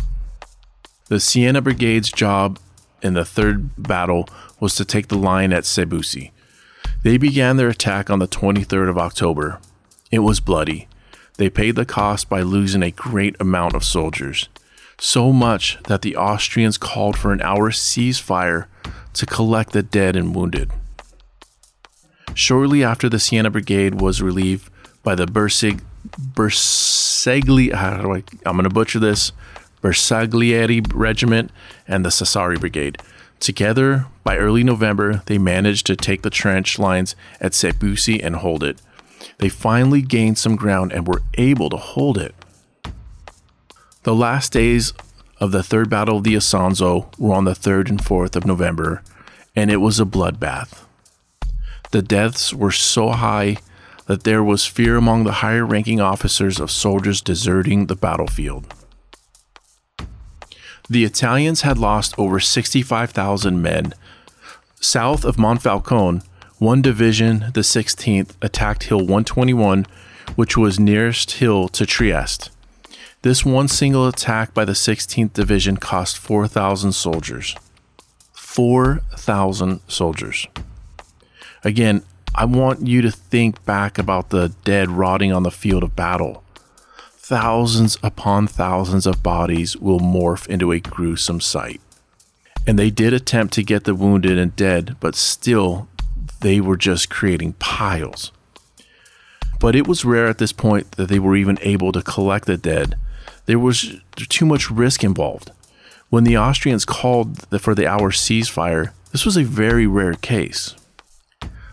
The 1.08 1.20
Siena 1.20 1.60
Brigade's 1.60 2.10
job 2.10 2.58
in 3.02 3.14
the 3.14 3.24
third 3.24 3.70
battle 3.76 4.28
was 4.60 4.74
to 4.76 4.84
take 4.84 5.08
the 5.08 5.18
line 5.18 5.52
at 5.52 5.66
Sei 5.66 5.84
Busi. 5.84 6.30
They 7.02 7.18
began 7.18 7.58
their 7.58 7.68
attack 7.68 8.08
on 8.08 8.18
the 8.18 8.28
23rd 8.28 8.88
of 8.88 8.96
October. 8.96 9.60
It 10.10 10.20
was 10.20 10.40
bloody. 10.40 10.88
They 11.36 11.50
paid 11.50 11.74
the 11.74 11.84
cost 11.84 12.28
by 12.28 12.42
losing 12.42 12.82
a 12.82 12.90
great 12.90 13.34
amount 13.40 13.74
of 13.74 13.84
soldiers, 13.84 14.48
so 14.98 15.32
much 15.32 15.78
that 15.88 16.02
the 16.02 16.16
Austrians 16.16 16.78
called 16.78 17.18
for 17.18 17.32
an 17.32 17.40
hour 17.42 17.70
ceasefire 17.70 18.66
to 19.14 19.26
collect 19.26 19.72
the 19.72 19.82
dead 19.82 20.14
and 20.14 20.34
wounded. 20.34 20.70
Shortly 22.34 22.84
after 22.84 23.08
the 23.08 23.18
Siena 23.18 23.50
Brigade 23.50 24.00
was 24.00 24.22
relieved 24.22 24.70
by 25.02 25.14
the 25.14 25.26
Bersig, 25.26 25.80
I, 27.74 28.22
I'm 28.46 28.56
going 28.56 28.64
to 28.64 28.70
butcher 28.70 28.98
this, 28.98 29.32
Bersaglieri 29.82 30.90
Regiment 30.94 31.50
and 31.88 32.04
the 32.04 32.10
Sassari 32.10 32.58
Brigade. 32.58 32.98
Together, 33.40 34.06
by 34.22 34.36
early 34.36 34.64
November, 34.64 35.22
they 35.26 35.38
managed 35.38 35.86
to 35.86 35.96
take 35.96 36.22
the 36.22 36.30
trench 36.30 36.78
lines 36.78 37.14
at 37.40 37.54
Sei 37.54 37.72
Busi 37.72 38.20
and 38.22 38.36
hold 38.36 38.62
it. 38.62 38.80
They 39.38 39.48
finally 39.48 40.02
gained 40.02 40.38
some 40.38 40.56
ground 40.56 40.92
and 40.92 41.06
were 41.06 41.22
able 41.34 41.70
to 41.70 41.76
hold 41.76 42.18
it. 42.18 42.34
The 44.02 44.14
last 44.14 44.52
days 44.52 44.92
of 45.38 45.52
the 45.52 45.62
Third 45.62 45.88
Battle 45.90 46.18
of 46.18 46.24
the 46.24 46.34
Isonzo 46.34 47.12
were 47.18 47.34
on 47.34 47.44
the 47.44 47.52
3rd 47.52 47.90
and 47.90 48.00
4th 48.00 48.36
of 48.36 48.46
November, 48.46 49.02
and 49.56 49.70
it 49.70 49.78
was 49.78 49.98
a 49.98 50.04
bloodbath. 50.04 50.84
The 51.90 52.02
deaths 52.02 52.52
were 52.52 52.72
so 52.72 53.10
high 53.10 53.56
that 54.06 54.24
there 54.24 54.44
was 54.44 54.66
fear 54.66 54.96
among 54.96 55.24
the 55.24 55.32
higher 55.32 55.64
ranking 55.64 56.00
officers 56.00 56.60
of 56.60 56.70
soldiers 56.70 57.20
deserting 57.20 57.86
the 57.86 57.96
battlefield. 57.96 58.66
The 60.88 61.04
Italians 61.04 61.62
had 61.62 61.78
lost 61.78 62.14
over 62.18 62.40
65,000 62.40 63.62
men. 63.62 63.94
South 64.80 65.24
of 65.24 65.36
Monfalcone, 65.36 66.22
one 66.58 66.82
division, 66.82 67.50
the 67.54 67.60
16th, 67.60 68.32
attacked 68.40 68.84
Hill 68.84 68.98
121, 68.98 69.86
which 70.36 70.56
was 70.56 70.80
nearest 70.80 71.32
hill 71.32 71.68
to 71.68 71.84
Trieste. 71.84 72.50
This 73.22 73.44
one 73.44 73.68
single 73.68 74.06
attack 74.06 74.52
by 74.52 74.64
the 74.66 74.72
16th 74.72 75.32
Division 75.32 75.78
cost 75.78 76.18
4,000 76.18 76.92
soldiers. 76.92 77.56
4,000 78.34 79.80
soldiers. 79.88 80.46
Again, 81.64 82.02
I 82.34 82.44
want 82.44 82.86
you 82.86 83.00
to 83.00 83.10
think 83.10 83.64
back 83.64 83.98
about 83.98 84.28
the 84.28 84.50
dead 84.64 84.90
rotting 84.90 85.32
on 85.32 85.42
the 85.42 85.50
field 85.50 85.82
of 85.82 85.96
battle. 85.96 86.44
Thousands 87.12 87.96
upon 88.02 88.46
thousands 88.46 89.06
of 89.06 89.22
bodies 89.22 89.74
will 89.76 90.00
morph 90.00 90.46
into 90.46 90.70
a 90.72 90.80
gruesome 90.80 91.40
sight. 91.40 91.80
And 92.66 92.78
they 92.78 92.90
did 92.90 93.14
attempt 93.14 93.54
to 93.54 93.62
get 93.62 93.84
the 93.84 93.94
wounded 93.94 94.36
and 94.36 94.54
dead, 94.54 94.96
but 95.00 95.14
still, 95.14 95.88
they 96.44 96.60
were 96.60 96.76
just 96.76 97.08
creating 97.08 97.54
piles. 97.54 98.30
But 99.58 99.74
it 99.74 99.88
was 99.88 100.04
rare 100.04 100.26
at 100.26 100.36
this 100.36 100.52
point 100.52 100.92
that 100.92 101.08
they 101.08 101.18
were 101.18 101.36
even 101.36 101.58
able 101.62 101.90
to 101.92 102.02
collect 102.02 102.44
the 102.44 102.58
dead. 102.58 102.96
There 103.46 103.58
was 103.58 103.96
too 104.14 104.44
much 104.44 104.70
risk 104.70 105.02
involved. 105.02 105.52
When 106.10 106.24
the 106.24 106.36
Austrians 106.36 106.84
called 106.84 107.46
for 107.62 107.74
the 107.74 107.86
hour 107.86 108.10
ceasefire, 108.10 108.90
this 109.10 109.24
was 109.24 109.38
a 109.38 109.42
very 109.42 109.86
rare 109.86 110.12
case. 110.12 110.74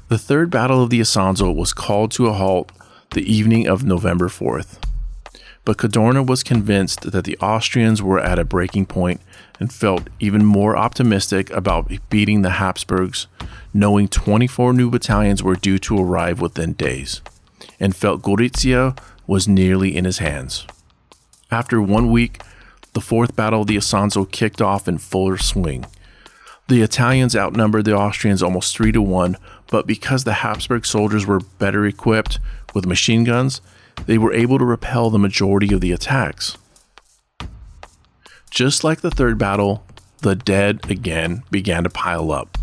The 0.07 0.17
Third 0.17 0.49
Battle 0.49 0.81
of 0.83 0.89
the 0.89 1.01
Isonzo 1.01 1.53
was 1.53 1.73
called 1.73 2.11
to 2.11 2.27
a 2.27 2.33
halt 2.33 2.71
the 3.09 3.29
evening 3.29 3.67
of 3.67 3.83
November 3.83 4.29
4th. 4.29 4.77
But 5.63 5.77
Cadorna 5.77 6.25
was 6.25 6.43
convinced 6.43 7.11
that 7.11 7.25
the 7.25 7.37
Austrians 7.37 8.01
were 8.01 8.19
at 8.19 8.39
a 8.39 8.45
breaking 8.45 8.87
point 8.87 9.21
and 9.59 9.71
felt 9.71 10.09
even 10.19 10.43
more 10.43 10.75
optimistic 10.75 11.51
about 11.51 11.91
beating 12.09 12.41
the 12.41 12.51
Habsburgs, 12.51 13.27
knowing 13.73 14.07
24 14.07 14.73
new 14.73 14.89
battalions 14.89 15.43
were 15.43 15.55
due 15.55 15.77
to 15.79 16.01
arrive 16.01 16.41
within 16.41 16.73
days, 16.73 17.21
and 17.79 17.95
felt 17.95 18.23
Gorizia 18.23 18.97
was 19.27 19.47
nearly 19.47 19.95
in 19.95 20.05
his 20.05 20.17
hands. 20.17 20.65
After 21.51 21.79
one 21.81 22.09
week, 22.09 22.41
the 22.93 23.01
Fourth 23.01 23.35
Battle 23.35 23.61
of 23.61 23.67
the 23.67 23.77
Isonzo 23.77 24.29
kicked 24.29 24.61
off 24.61 24.87
in 24.87 24.97
fuller 24.97 25.37
swing. 25.37 25.85
The 26.67 26.81
Italians 26.81 27.35
outnumbered 27.35 27.85
the 27.85 27.95
Austrians 27.95 28.41
almost 28.41 28.75
three 28.75 28.91
to 28.93 29.01
one, 29.01 29.37
but 29.67 29.85
because 29.85 30.23
the 30.23 30.33
Habsburg 30.33 30.85
soldiers 30.85 31.25
were 31.25 31.39
better 31.59 31.85
equipped 31.85 32.39
with 32.73 32.85
machine 32.85 33.23
guns, 33.23 33.61
they 34.05 34.17
were 34.17 34.33
able 34.33 34.57
to 34.57 34.65
repel 34.65 35.09
the 35.09 35.19
majority 35.19 35.73
of 35.73 35.81
the 35.81 35.91
attacks. 35.91 36.57
Just 38.49 38.83
like 38.83 39.01
the 39.01 39.11
third 39.11 39.37
battle, 39.37 39.83
the 40.19 40.35
dead 40.35 40.89
again 40.89 41.43
began 41.49 41.83
to 41.83 41.89
pile 41.89 42.31
up. 42.31 42.57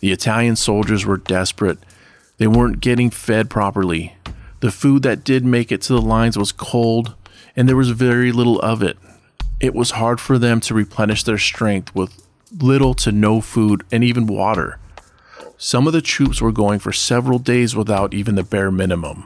The 0.00 0.12
Italian 0.12 0.56
soldiers 0.56 1.04
were 1.04 1.16
desperate. 1.16 1.78
They 2.36 2.46
weren't 2.46 2.80
getting 2.80 3.10
fed 3.10 3.50
properly. 3.50 4.14
The 4.60 4.70
food 4.70 5.02
that 5.02 5.24
did 5.24 5.44
make 5.44 5.72
it 5.72 5.82
to 5.82 5.92
the 5.92 6.02
lines 6.02 6.36
was 6.36 6.52
cold, 6.52 7.14
and 7.56 7.68
there 7.68 7.76
was 7.76 7.90
very 7.90 8.32
little 8.32 8.60
of 8.60 8.82
it. 8.82 8.96
It 9.60 9.74
was 9.74 9.92
hard 9.92 10.20
for 10.20 10.38
them 10.38 10.60
to 10.60 10.74
replenish 10.74 11.24
their 11.24 11.38
strength 11.38 11.94
with 11.94 12.24
little 12.60 12.94
to 12.94 13.12
no 13.12 13.40
food 13.40 13.82
and 13.90 14.04
even 14.04 14.26
water. 14.26 14.78
Some 15.56 15.86
of 15.88 15.92
the 15.92 16.02
troops 16.02 16.40
were 16.40 16.52
going 16.52 16.78
for 16.78 16.92
several 16.92 17.40
days 17.40 17.74
without 17.74 18.14
even 18.14 18.36
the 18.36 18.44
bare 18.44 18.70
minimum. 18.70 19.24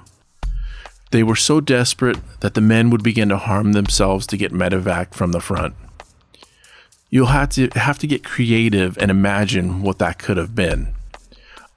They 1.12 1.22
were 1.22 1.36
so 1.36 1.60
desperate 1.60 2.18
that 2.40 2.54
the 2.54 2.62
men 2.62 2.88
would 2.88 3.02
begin 3.02 3.28
to 3.28 3.36
harm 3.36 3.72
themselves 3.72 4.26
to 4.28 4.38
get 4.38 4.50
medevac 4.50 5.12
from 5.12 5.32
the 5.32 5.40
front. 5.40 5.74
You'll 7.10 7.26
have 7.26 7.50
to 7.50 7.68
have 7.74 7.98
to 7.98 8.06
get 8.06 8.24
creative 8.24 8.96
and 8.96 9.10
imagine 9.10 9.82
what 9.82 9.98
that 9.98 10.18
could 10.18 10.38
have 10.38 10.54
been. 10.54 10.94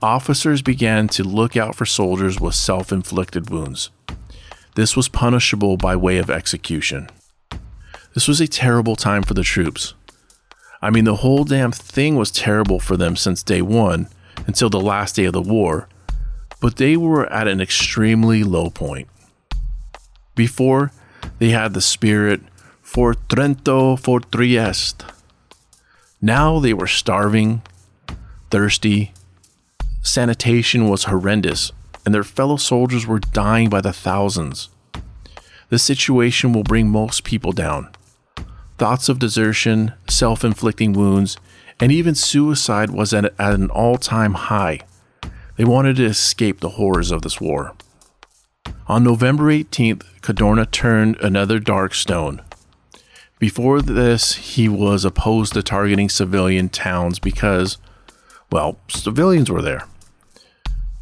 Officers 0.02 0.62
began 0.62 1.10
to 1.10 1.26
look 1.26 1.58
out 1.58 1.76
for 1.76 1.86
soldiers 1.86 2.40
with 2.40 2.56
self-inflicted 2.56 3.50
wounds. 3.50 3.90
This 4.76 4.96
was 4.96 5.10
punishable 5.10 5.76
by 5.76 5.98
way 5.98 6.18
of 6.18 6.30
execution. 6.30 7.10
This 8.14 8.30
was 8.30 8.40
a 8.40 8.48
terrible 8.48 8.96
time 8.96 9.24
for 9.24 9.34
the 9.34 9.44
troops. 9.44 9.96
I 10.82 10.90
mean, 10.90 11.04
the 11.04 11.18
whole 11.18 11.44
damn 11.44 11.74
thing 11.74 12.16
was 12.16 12.32
terrible 12.32 12.80
for 12.80 12.96
them 12.96 13.18
since 13.18 13.44
day 13.44 13.62
one, 13.62 14.08
until 14.48 14.70
the 14.70 14.80
last 14.80 15.18
day 15.18 15.26
of 15.26 15.34
the 15.34 15.42
war, 15.42 15.90
but 16.62 16.78
they 16.78 16.96
were 16.96 17.26
at 17.34 17.50
an 17.50 17.60
extremely 17.60 18.42
low 18.42 18.70
point. 18.70 19.10
Before, 20.36 20.92
they 21.40 21.50
had 21.50 21.74
the 21.74 21.82
spirit 21.82 22.42
for 22.82 23.14
Trento 23.14 23.98
for 24.00 24.20
Trieste. 24.20 25.06
Now 26.22 26.60
they 26.60 26.74
were 26.74 26.88
starving, 26.88 27.62
thirsty, 28.52 29.14
sanitation 30.02 30.90
was 30.90 31.06
horrendous, 31.06 31.72
and 32.06 32.14
their 32.14 32.24
fellow 32.24 32.58
soldiers 32.58 33.08
were 33.08 33.20
dying 33.20 33.70
by 33.70 33.82
the 33.82 33.94
thousands. 33.94 34.70
The 35.70 35.80
situation 35.80 36.54
will 36.54 36.64
bring 36.64 36.90
most 36.90 37.24
people 37.24 37.52
down. 37.52 37.90
Thoughts 38.78 39.10
of 39.10 39.20
desertion, 39.20 39.94
self 40.08 40.44
inflicting 40.44 40.94
wounds, 40.94 41.38
and 41.80 41.92
even 41.92 42.16
suicide 42.16 42.92
was 42.92 43.14
at, 43.14 43.34
an 43.40 43.70
all 43.70 43.98
time 43.98 44.34
high. 44.34 44.82
They 45.58 45.66
wanted 45.66 45.96
to 45.98 46.06
escape 46.06 46.60
the 46.60 46.70
horrors 46.70 47.12
of 47.12 47.22
this 47.22 47.42
war. 47.42 47.74
On 48.88 49.04
November 49.04 49.46
18th, 49.46 50.04
Cadorna 50.22 50.70
turned 50.70 51.18
another 51.18 51.58
dark 51.58 51.96
stone. 51.96 52.44
Before 53.40 53.82
this, 53.82 54.36
he 54.36 54.70
was 54.70 55.04
opposed 55.04 55.54
to 55.54 55.64
targeting 55.64 56.08
civilian 56.08 56.70
towns 56.70 57.18
because, 57.18 57.80
well, 58.52 58.78
civilians 58.88 59.50
were 59.50 59.64
there. 59.64 59.88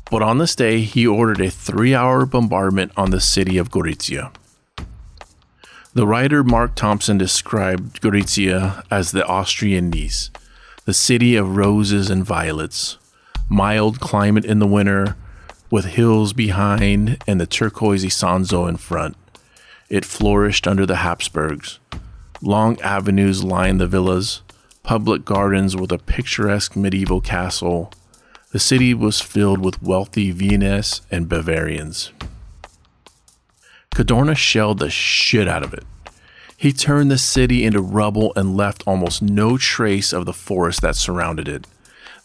But 0.10 0.22
on 0.22 0.38
this 0.38 0.56
day, 0.56 0.82
he 0.82 1.06
ordered 1.06 1.42
a 1.42 1.52
three 1.52 1.94
hour 1.94 2.26
bombardment 2.26 2.94
on 2.96 3.12
the 3.12 3.20
city 3.20 3.58
of 3.58 3.70
Gorizia. 3.70 4.34
The 5.94 6.08
writer 6.08 6.42
Mark 6.42 6.76
Thompson 6.76 7.18
described 7.18 8.02
Gorizia 8.02 8.86
as 8.90 9.12
the 9.12 9.26
Austrian 9.26 9.90
Nice, 9.90 10.32
the 10.86 10.94
city 10.94 11.36
of 11.36 11.58
roses 11.58 12.10
and 12.10 12.24
violets, 12.24 12.98
mild 13.50 14.00
climate 14.00 14.46
in 14.46 14.60
the 14.60 14.68
winter, 14.68 15.18
with 15.74 15.86
hills 15.86 16.34
behind 16.34 17.18
and 17.26 17.42
the 17.42 17.48
turquoise 17.48 18.06
Isonzo 18.06 18.70
in 18.70 18.78
front. 18.78 19.18
It 19.90 20.06
flourished 20.06 20.68
under 20.68 20.86
the 20.86 20.98
Habsburgs. 20.98 21.80
Long 22.44 22.80
avenues 22.82 23.44
lined 23.44 23.82
the 23.82 23.88
villas, 23.88 24.44
public 24.84 25.26
gardens 25.26 25.76
with 25.76 25.92
a 25.92 25.98
picturesque 25.98 26.76
medieval 26.76 27.22
castle, 27.22 27.92
the 28.52 28.60
city 28.60 28.94
was 28.94 29.20
filled 29.20 29.66
with 29.66 29.82
wealthy 29.82 30.30
Viennese 30.30 31.02
and 31.10 31.28
Bavarians. 31.28 32.12
Cadorna 33.96 34.38
shelled 34.38 34.78
the 34.78 34.92
shit 34.92 35.48
out 35.48 35.64
of 35.64 35.74
it. 35.74 35.86
He 36.56 36.72
turned 36.72 37.10
the 37.10 37.18
city 37.18 37.66
into 37.66 37.82
rubble 37.82 38.32
and 38.36 38.56
left 38.56 38.84
almost 38.86 39.24
no 39.24 39.58
trace 39.58 40.14
of 40.14 40.28
the 40.28 40.34
forest 40.34 40.84
that 40.84 40.96
surrounded 40.96 41.48
it. 41.48 41.66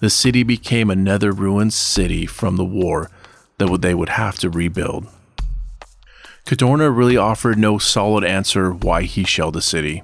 The 0.01 0.11
city 0.11 0.42
became 0.42 0.90
another 0.90 1.32
ruined 1.32 1.72
city 1.72 2.26
from 2.26 2.57
the 2.57 2.64
war 2.66 3.11
that 3.59 3.83
they 3.83 3.95
would 3.95 4.11
have 4.11 4.39
to 4.39 4.51
rebuild. 4.51 5.07
Cadorna 6.47 6.95
really 6.95 7.17
offered 7.17 7.59
no 7.59 7.77
solid 7.77 8.25
answer 8.25 8.73
why 8.73 9.03
he 9.03 9.25
shelled 9.25 9.55
the 9.55 9.61
city. 9.61 10.03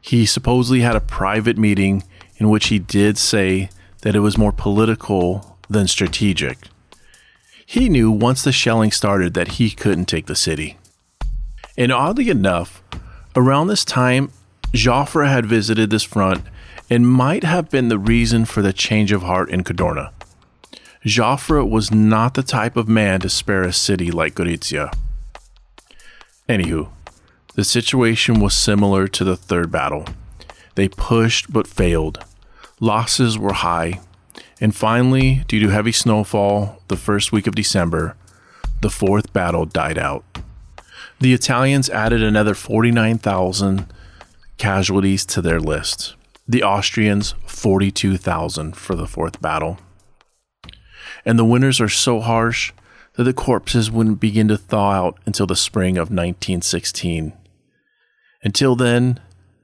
He 0.00 0.26
supposedly 0.26 0.80
had 0.80 0.94
a 0.94 1.00
private 1.00 1.56
meeting 1.56 2.04
in 2.36 2.50
which 2.50 2.68
he 2.68 2.78
did 2.78 3.16
say 3.16 3.70
that 4.02 4.14
it 4.14 4.20
was 4.20 4.36
more 4.36 4.52
political 4.52 5.58
than 5.70 5.88
strategic. 5.88 6.58
He 7.64 7.88
knew 7.88 8.10
once 8.10 8.44
the 8.44 8.52
shelling 8.52 8.92
started 8.92 9.34
that 9.34 9.52
he 9.52 9.70
couldn't 9.70 10.04
take 10.04 10.26
the 10.26 10.36
city. 10.36 10.76
And 11.76 11.90
oddly 11.90 12.28
enough, 12.30 12.82
around 13.34 13.66
this 13.66 13.84
time, 13.84 14.30
Joffre 14.72 15.28
had 15.28 15.46
visited 15.46 15.90
this 15.90 16.04
front 16.04 16.44
and 16.88 17.08
might 17.08 17.42
have 17.42 17.70
been 17.70 17.88
the 17.88 17.98
reason 17.98 18.44
for 18.44 18.62
the 18.62 18.72
change 18.72 19.10
of 19.10 19.22
heart 19.22 19.50
in 19.50 19.64
Cadorna. 19.64 20.12
Joffre 21.06 21.68
was 21.68 21.92
not 21.92 22.34
the 22.34 22.42
type 22.42 22.76
of 22.76 22.88
man 22.88 23.20
to 23.20 23.28
spare 23.28 23.62
a 23.62 23.72
city 23.72 24.10
like 24.10 24.34
Gorizia. 24.34 24.92
Anywho, 26.48 26.88
the 27.54 27.62
situation 27.62 28.40
was 28.40 28.54
similar 28.54 29.06
to 29.06 29.22
the 29.22 29.36
third 29.36 29.70
battle. 29.70 30.04
They 30.74 30.88
pushed 30.88 31.52
but 31.52 31.68
failed. 31.68 32.24
Losses 32.80 33.38
were 33.38 33.52
high. 33.52 34.00
And 34.60 34.74
finally, 34.74 35.44
due 35.46 35.60
to 35.60 35.68
heavy 35.68 35.92
snowfall 35.92 36.82
the 36.88 36.96
first 36.96 37.30
week 37.30 37.46
of 37.46 37.54
December, 37.54 38.16
the 38.80 38.90
fourth 38.90 39.32
battle 39.32 39.64
died 39.64 39.98
out. 39.98 40.24
The 41.20 41.32
Italians 41.32 41.88
added 41.88 42.20
another 42.20 42.54
49,000 42.54 43.86
casualties 44.58 45.24
to 45.26 45.40
their 45.40 45.60
list. 45.60 46.16
The 46.48 46.64
Austrians, 46.64 47.36
42,000 47.46 48.76
for 48.76 48.96
the 48.96 49.06
fourth 49.06 49.40
battle. 49.40 49.78
And 51.24 51.38
the 51.38 51.44
winters 51.44 51.80
are 51.80 51.88
so 51.88 52.20
harsh 52.20 52.72
that 53.14 53.24
the 53.24 53.32
corpses 53.32 53.90
wouldn't 53.90 54.20
begin 54.20 54.48
to 54.48 54.56
thaw 54.56 54.92
out 54.92 55.18
until 55.26 55.46
the 55.46 55.56
spring 55.56 55.96
of 55.96 56.10
1916. 56.10 57.32
Until 58.42 58.76
then, 58.76 59.20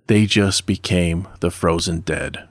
they 0.07 0.27
just 0.27 0.67
became 0.67 1.29
the 1.41 1.51
frozen 1.51 2.01
dead. 2.01 2.49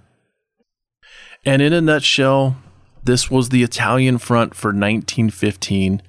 And 1.44 1.62
in 1.62 1.74
a 1.74 1.82
nutshell, 1.82 2.58
this 3.04 3.32
was 3.32 3.50
the 3.50 3.64
Italian 3.64 4.20
front 4.20 4.54
for 4.54 4.68
1915 4.68 6.02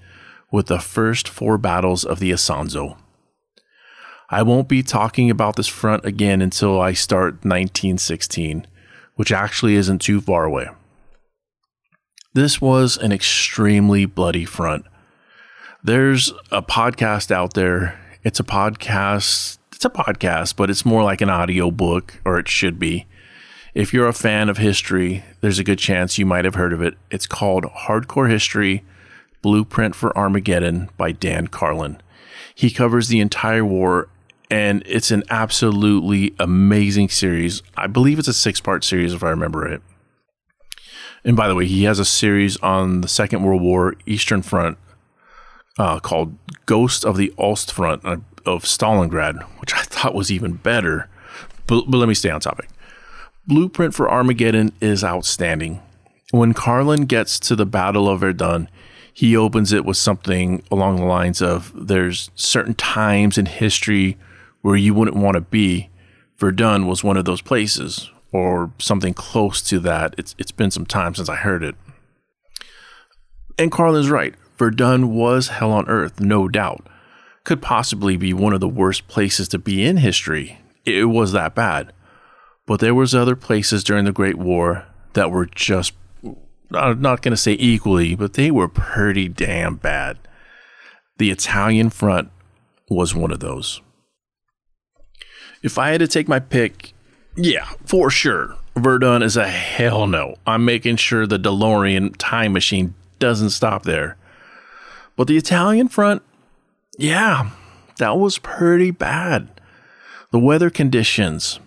with 0.50 0.66
the 0.66 0.78
first 0.78 1.26
four 1.26 1.56
battles 1.56 2.04
of 2.04 2.20
the 2.20 2.30
Isonzo. 2.30 2.96
I 4.28 4.42
won't 4.42 4.68
be 4.68 4.82
talking 4.82 5.30
about 5.30 5.56
this 5.56 5.68
front 5.68 6.04
again 6.04 6.42
until 6.42 6.80
I 6.80 6.92
start 6.92 7.44
1916, 7.44 8.66
which 9.14 9.32
actually 9.32 9.74
isn't 9.74 10.00
too 10.00 10.20
far 10.20 10.44
away. 10.44 10.68
This 12.34 12.62
was 12.62 12.96
an 12.96 13.12
extremely 13.12 14.06
bloody 14.06 14.46
front. 14.46 14.86
There's 15.84 16.32
a 16.50 16.62
podcast 16.62 17.30
out 17.30 17.52
there. 17.52 18.00
It's 18.24 18.40
a 18.40 18.44
podcast. 18.44 19.58
It's 19.72 19.84
a 19.84 19.90
podcast, 19.90 20.56
but 20.56 20.70
it's 20.70 20.86
more 20.86 21.02
like 21.02 21.20
an 21.20 21.28
audio 21.28 21.70
book, 21.70 22.22
or 22.24 22.38
it 22.38 22.48
should 22.48 22.78
be. 22.78 23.04
If 23.74 23.92
you're 23.92 24.08
a 24.08 24.14
fan 24.14 24.48
of 24.48 24.56
history, 24.56 25.24
there's 25.42 25.58
a 25.58 25.64
good 25.64 25.78
chance 25.78 26.16
you 26.16 26.24
might 26.24 26.46
have 26.46 26.54
heard 26.54 26.72
of 26.72 26.80
it. 26.80 26.94
It's 27.10 27.26
called 27.26 27.64
Hardcore 27.64 28.30
History 28.30 28.82
Blueprint 29.42 29.94
for 29.94 30.16
Armageddon 30.16 30.88
by 30.96 31.12
Dan 31.12 31.48
Carlin. 31.48 32.00
He 32.54 32.70
covers 32.70 33.08
the 33.08 33.20
entire 33.20 33.64
war, 33.64 34.08
and 34.50 34.82
it's 34.86 35.10
an 35.10 35.22
absolutely 35.28 36.34
amazing 36.38 37.10
series. 37.10 37.62
I 37.76 37.88
believe 37.88 38.18
it's 38.18 38.28
a 38.28 38.32
six 38.32 38.58
part 38.58 38.84
series, 38.84 39.12
if 39.12 39.22
I 39.22 39.28
remember 39.28 39.68
it. 39.68 39.82
And 41.24 41.36
by 41.36 41.48
the 41.48 41.54
way, 41.54 41.66
he 41.66 41.84
has 41.84 41.98
a 41.98 42.04
series 42.04 42.56
on 42.58 43.00
the 43.00 43.08
Second 43.08 43.42
World 43.42 43.62
War 43.62 43.94
Eastern 44.06 44.42
Front 44.42 44.78
uh, 45.78 46.00
called 46.00 46.36
Ghost 46.66 47.04
of 47.04 47.16
the 47.16 47.32
Ostfront 47.38 48.04
of 48.44 48.64
Stalingrad, 48.64 49.42
which 49.60 49.74
I 49.74 49.82
thought 49.82 50.14
was 50.14 50.32
even 50.32 50.54
better. 50.54 51.08
But, 51.66 51.84
but 51.88 51.98
let 51.98 52.08
me 52.08 52.14
stay 52.14 52.30
on 52.30 52.40
topic. 52.40 52.68
Blueprint 53.46 53.94
for 53.94 54.10
Armageddon 54.10 54.72
is 54.80 55.04
outstanding. 55.04 55.80
When 56.30 56.54
Carlin 56.54 57.06
gets 57.06 57.38
to 57.40 57.56
the 57.56 57.66
Battle 57.66 58.08
of 58.08 58.20
Verdun, 58.20 58.68
he 59.12 59.36
opens 59.36 59.72
it 59.72 59.84
with 59.84 59.96
something 59.96 60.62
along 60.70 60.96
the 60.96 61.04
lines 61.04 61.42
of 61.42 61.72
there's 61.74 62.30
certain 62.34 62.74
times 62.74 63.36
in 63.36 63.46
history 63.46 64.16
where 64.62 64.76
you 64.76 64.94
wouldn't 64.94 65.16
want 65.16 65.34
to 65.34 65.40
be. 65.40 65.90
Verdun 66.38 66.86
was 66.86 67.04
one 67.04 67.16
of 67.16 67.24
those 67.24 67.42
places 67.42 68.10
or 68.32 68.72
something 68.78 69.14
close 69.14 69.62
to 69.62 69.78
that. 69.80 70.14
It's 70.18 70.34
it's 70.38 70.52
been 70.52 70.70
some 70.70 70.86
time 70.86 71.14
since 71.14 71.28
I 71.28 71.36
heard 71.36 71.62
it. 71.62 71.74
And 73.58 73.70
Carlin's 73.70 74.10
right. 74.10 74.34
Verdun 74.58 75.14
was 75.14 75.48
hell 75.48 75.72
on 75.72 75.88
earth, 75.88 76.20
no 76.20 76.48
doubt. 76.48 76.86
Could 77.44 77.60
possibly 77.60 78.16
be 78.16 78.32
one 78.32 78.52
of 78.52 78.60
the 78.60 78.68
worst 78.68 79.08
places 79.08 79.48
to 79.48 79.58
be 79.58 79.84
in 79.84 79.98
history. 79.98 80.58
It 80.84 81.06
was 81.06 81.32
that 81.32 81.54
bad. 81.54 81.92
But 82.66 82.80
there 82.80 82.94
was 82.94 83.14
other 83.14 83.36
places 83.36 83.82
during 83.84 84.04
the 84.04 84.12
Great 84.12 84.38
War 84.38 84.86
that 85.14 85.30
were 85.30 85.46
just 85.46 85.92
I'm 86.74 87.00
not 87.00 87.22
going 87.22 87.32
to 87.32 87.36
say 87.36 87.52
equally, 87.52 88.14
but 88.14 88.34
they 88.34 88.50
were 88.50 88.68
pretty 88.68 89.28
damn 89.28 89.76
bad. 89.76 90.18
The 91.18 91.30
Italian 91.30 91.90
front 91.90 92.30
was 92.88 93.14
one 93.14 93.30
of 93.30 93.40
those. 93.40 93.80
If 95.62 95.78
I 95.78 95.90
had 95.90 96.00
to 96.00 96.08
take 96.08 96.28
my 96.28 96.40
pick, 96.40 96.94
yeah, 97.36 97.68
for 97.86 98.10
sure. 98.10 98.56
Verdun 98.76 99.22
is 99.22 99.36
a 99.36 99.48
hell 99.48 100.06
no. 100.06 100.36
I'm 100.46 100.64
making 100.64 100.96
sure 100.96 101.26
the 101.26 101.38
DeLorean 101.38 102.14
time 102.18 102.52
machine 102.52 102.94
doesn't 103.18 103.50
stop 103.50 103.82
there. 103.84 104.16
But 105.16 105.28
the 105.28 105.36
Italian 105.36 105.88
front, 105.88 106.22
yeah, 106.98 107.50
that 107.98 108.18
was 108.18 108.38
pretty 108.38 108.90
bad. 108.90 109.48
The 110.30 110.38
weather 110.38 110.70
conditions, 110.70 111.60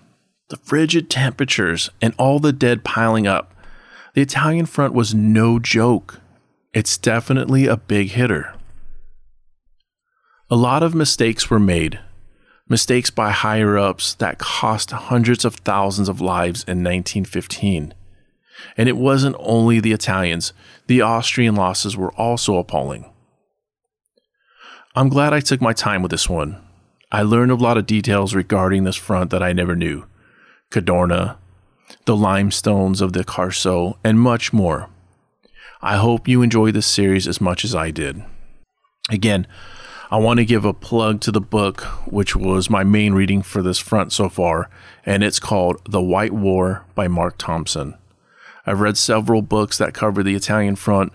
the 0.49 0.57
frigid 0.57 1.09
temperatures, 1.09 1.89
and 2.01 2.13
all 2.17 2.39
the 2.39 2.53
dead 2.53 2.83
piling 2.83 3.27
up. 3.27 3.53
The 4.15 4.21
Italian 4.21 4.65
front 4.65 4.93
was 4.93 5.13
no 5.13 5.59
joke. 5.59 6.19
It's 6.73 6.97
definitely 6.97 7.67
a 7.67 7.77
big 7.77 8.09
hitter. 8.09 8.53
A 10.49 10.55
lot 10.55 10.83
of 10.83 10.95
mistakes 10.95 11.49
were 11.49 11.59
made, 11.59 11.99
mistakes 12.67 13.09
by 13.09 13.31
higher 13.31 13.77
ups 13.77 14.15
that 14.15 14.39
cost 14.39 14.91
hundreds 14.91 15.45
of 15.45 15.55
thousands 15.55 16.09
of 16.09 16.21
lives 16.21 16.63
in 16.63 16.83
1915. 16.83 17.93
And 18.77 18.89
it 18.89 18.97
wasn't 18.97 19.35
only 19.39 19.79
the 19.79 19.91
Italians, 19.91 20.53
the 20.87 21.01
Austrian 21.01 21.55
losses 21.55 21.95
were 21.95 22.13
also 22.13 22.57
appalling. 22.57 23.11
I'm 24.95 25.09
glad 25.09 25.33
I 25.33 25.41
took 25.41 25.61
my 25.61 25.73
time 25.73 26.01
with 26.01 26.11
this 26.11 26.29
one. 26.29 26.61
I 27.11 27.21
learned 27.21 27.51
a 27.51 27.55
lot 27.55 27.77
of 27.77 27.85
details 27.85 28.33
regarding 28.33 28.83
this 28.83 28.95
front 28.95 29.29
that 29.31 29.43
I 29.43 29.53
never 29.53 29.75
knew 29.75 30.05
Cadorna, 30.71 31.37
the 32.05 32.15
limestones 32.15 33.01
of 33.01 33.13
the 33.13 33.23
Carso, 33.23 33.97
and 34.03 34.19
much 34.19 34.51
more. 34.51 34.89
I 35.81 35.97
hope 35.97 36.27
you 36.27 36.41
enjoy 36.41 36.71
this 36.71 36.87
series 36.87 37.27
as 37.27 37.39
much 37.39 37.63
as 37.63 37.75
I 37.75 37.91
did. 37.91 38.23
Again, 39.09 39.45
I 40.11 40.17
want 40.17 40.37
to 40.37 40.45
give 40.45 40.65
a 40.65 40.73
plug 40.73 41.21
to 41.21 41.31
the 41.31 41.41
book, 41.41 41.81
which 42.05 42.35
was 42.35 42.69
my 42.69 42.83
main 42.83 43.13
reading 43.13 43.41
for 43.41 43.63
this 43.63 43.79
front 43.79 44.11
so 44.11 44.29
far, 44.29 44.69
and 45.05 45.23
it's 45.23 45.39
called 45.39 45.81
The 45.89 46.01
White 46.01 46.31
War 46.31 46.85
by 46.93 47.07
Mark 47.07 47.35
Thompson. 47.37 47.95
I've 48.67 48.81
read 48.81 48.97
several 48.97 49.41
books 49.41 49.77
that 49.79 49.95
cover 49.95 50.21
the 50.21 50.35
Italian 50.35 50.75
front, 50.75 51.11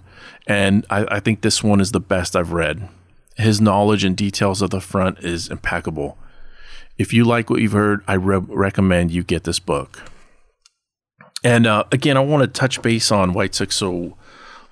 and 0.47 0.85
I, 0.91 1.07
I 1.09 1.21
think 1.21 1.41
this 1.41 1.63
one 1.63 1.81
is 1.81 1.93
the 1.93 2.01
best 2.01 2.35
I've 2.35 2.53
read. 2.53 2.89
His 3.37 3.61
knowledge 3.61 4.03
and 4.03 4.17
details 4.17 4.61
of 4.61 4.71
the 4.71 4.81
front 4.81 5.21
is 5.21 5.49
impeccable. 5.49 6.19
If 6.99 7.13
you 7.13 7.25
like 7.25 7.49
what 7.49 7.61
you've 7.61 7.73
heard, 7.73 8.03
I 8.09 8.15
re- 8.15 8.39
recommend 8.39 9.13
you 9.13 9.23
get 9.23 9.45
this 9.45 9.61
book. 9.61 10.03
And 11.45 11.67
uh, 11.67 11.85
again, 11.93 12.17
I 12.17 12.21
want 12.21 12.43
to 12.43 12.49
touch 12.49 12.83
base 12.83 13.13
on 13.13 13.33
why 13.33 13.45
it 13.45 13.53
took 13.53 13.71
so 13.73 14.17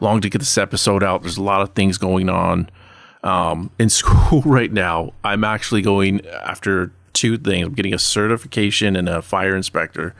long 0.00 0.20
to 0.20 0.28
get 0.28 0.40
this 0.40 0.58
episode 0.58 1.04
out. 1.04 1.22
There's 1.22 1.38
a 1.38 1.42
lot 1.42 1.62
of 1.62 1.74
things 1.74 1.98
going 1.98 2.28
on 2.28 2.68
um, 3.22 3.70
in 3.78 3.88
school 4.00 4.42
right 4.42 4.72
now. 4.72 5.12
I'm 5.24 5.44
actually 5.44 5.82
going 5.82 6.26
after 6.26 6.92
two 7.12 7.38
things. 7.38 7.66
I'm 7.66 7.74
getting 7.74 7.94
a 7.94 7.98
certification 7.98 8.96
in 8.96 9.08
a 9.08 9.22
fire 9.22 9.56
inspector 9.56 10.14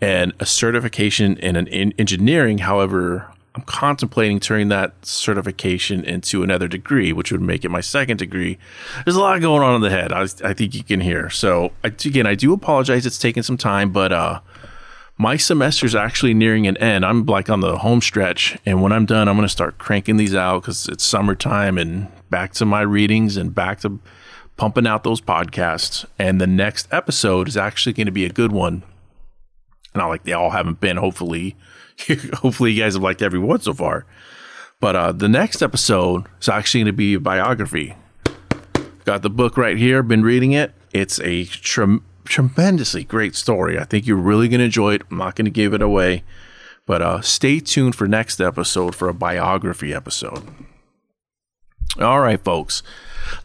and 0.00 0.32
a 0.38 0.46
certification 0.46 1.36
in 1.38 1.56
an 1.56 1.66
in 1.68 1.92
engineering. 1.98 2.58
However, 2.58 3.32
I'm 3.54 3.62
contemplating 3.62 4.38
turning 4.38 4.68
that 4.68 4.94
certification 5.04 6.04
into 6.04 6.42
another 6.42 6.68
degree, 6.68 7.12
which 7.12 7.32
would 7.32 7.40
make 7.40 7.64
it 7.64 7.70
my 7.70 7.80
second 7.80 8.18
degree. 8.18 8.58
There's 9.04 9.16
a 9.16 9.20
lot 9.20 9.40
going 9.40 9.62
on 9.62 9.74
in 9.74 9.80
the 9.80 9.90
head. 9.90 10.12
I, 10.12 10.22
I 10.44 10.54
think 10.54 10.74
you 10.74 10.84
can 10.84 11.00
hear. 11.00 11.28
So 11.30 11.72
I, 11.82 11.88
again, 11.88 12.26
I 12.26 12.34
do 12.34 12.52
apologize. 12.52 13.04
It's 13.04 13.18
taken 13.18 13.42
some 13.42 13.56
time, 13.56 13.90
but 13.90 14.12
uh, 14.12 14.40
my 15.16 15.36
semester 15.36 15.86
is 15.86 15.96
actually 15.96 16.34
nearing 16.34 16.68
an 16.68 16.76
end. 16.76 17.04
I'm 17.04 17.26
like 17.26 17.50
on 17.50 17.60
the 17.60 17.78
home 17.78 18.00
stretch, 18.00 18.56
and 18.64 18.80
when 18.80 18.92
I'm 18.92 19.06
done, 19.06 19.28
I'm 19.28 19.34
going 19.34 19.46
to 19.46 19.52
start 19.52 19.78
cranking 19.78 20.18
these 20.18 20.34
out 20.34 20.62
because 20.62 20.88
it's 20.88 21.02
summertime 21.02 21.78
and 21.78 22.06
back 22.30 22.52
to 22.54 22.64
my 22.64 22.80
readings 22.80 23.36
and 23.36 23.54
back 23.54 23.80
to 23.80 24.00
pumping 24.56 24.86
out 24.86 25.04
those 25.04 25.20
podcasts. 25.20 26.04
And 26.18 26.40
the 26.40 26.46
next 26.46 26.88
episode 26.90 27.48
is 27.48 27.56
actually 27.56 27.92
going 27.92 28.06
to 28.06 28.12
be 28.12 28.24
a 28.24 28.30
good 28.30 28.52
one. 28.52 28.82
Not 29.94 30.08
like 30.08 30.24
they 30.24 30.32
all 30.32 30.50
haven't 30.50 30.80
been. 30.80 30.96
Hopefully, 30.96 31.56
hopefully 32.34 32.72
you 32.72 32.82
guys 32.82 32.94
have 32.94 33.02
liked 33.02 33.22
every 33.22 33.38
one 33.38 33.60
so 33.60 33.72
far. 33.72 34.06
But 34.80 34.96
uh, 34.96 35.12
the 35.12 35.28
next 35.28 35.62
episode 35.62 36.26
is 36.40 36.48
actually 36.48 36.80
going 36.80 36.92
to 36.92 36.96
be 36.96 37.14
a 37.14 37.20
biography. 37.20 37.96
Got 39.04 39.22
the 39.22 39.30
book 39.30 39.56
right 39.56 39.76
here. 39.76 40.02
Been 40.02 40.22
reading 40.22 40.52
it. 40.52 40.72
It's 40.92 41.20
a 41.20 41.44
tremendous 41.44 42.04
tremendously 42.28 43.04
great 43.04 43.34
story. 43.34 43.78
I 43.78 43.84
think 43.84 44.06
you're 44.06 44.16
really 44.16 44.48
going 44.48 44.58
to 44.58 44.66
enjoy 44.66 44.94
it. 44.94 45.02
I'm 45.10 45.18
not 45.18 45.34
going 45.34 45.46
to 45.46 45.50
give 45.50 45.74
it 45.74 45.82
away, 45.82 46.22
but 46.86 47.02
uh, 47.02 47.20
stay 47.22 47.58
tuned 47.58 47.96
for 47.96 48.06
next 48.06 48.40
episode 48.40 48.94
for 48.94 49.08
a 49.08 49.14
biography 49.14 49.92
episode. 49.92 50.46
All 52.00 52.20
right, 52.20 52.42
folks, 52.42 52.82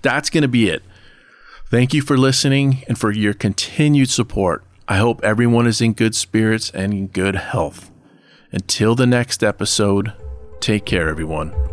that's 0.01 0.29
going 0.29 0.43
to 0.43 0.47
be 0.47 0.69
it. 0.69 0.83
Thank 1.69 1.93
you 1.93 2.01
for 2.01 2.17
listening 2.17 2.83
and 2.87 2.97
for 2.97 3.11
your 3.11 3.33
continued 3.33 4.09
support. 4.09 4.63
I 4.87 4.97
hope 4.97 5.23
everyone 5.23 5.65
is 5.65 5.81
in 5.81 5.93
good 5.93 6.13
spirits 6.13 6.69
and 6.69 6.93
in 6.93 7.07
good 7.07 7.35
health. 7.35 7.89
Until 8.51 8.93
the 8.93 9.07
next 9.07 9.43
episode, 9.43 10.13
take 10.59 10.85
care, 10.85 11.09
everyone. 11.09 11.72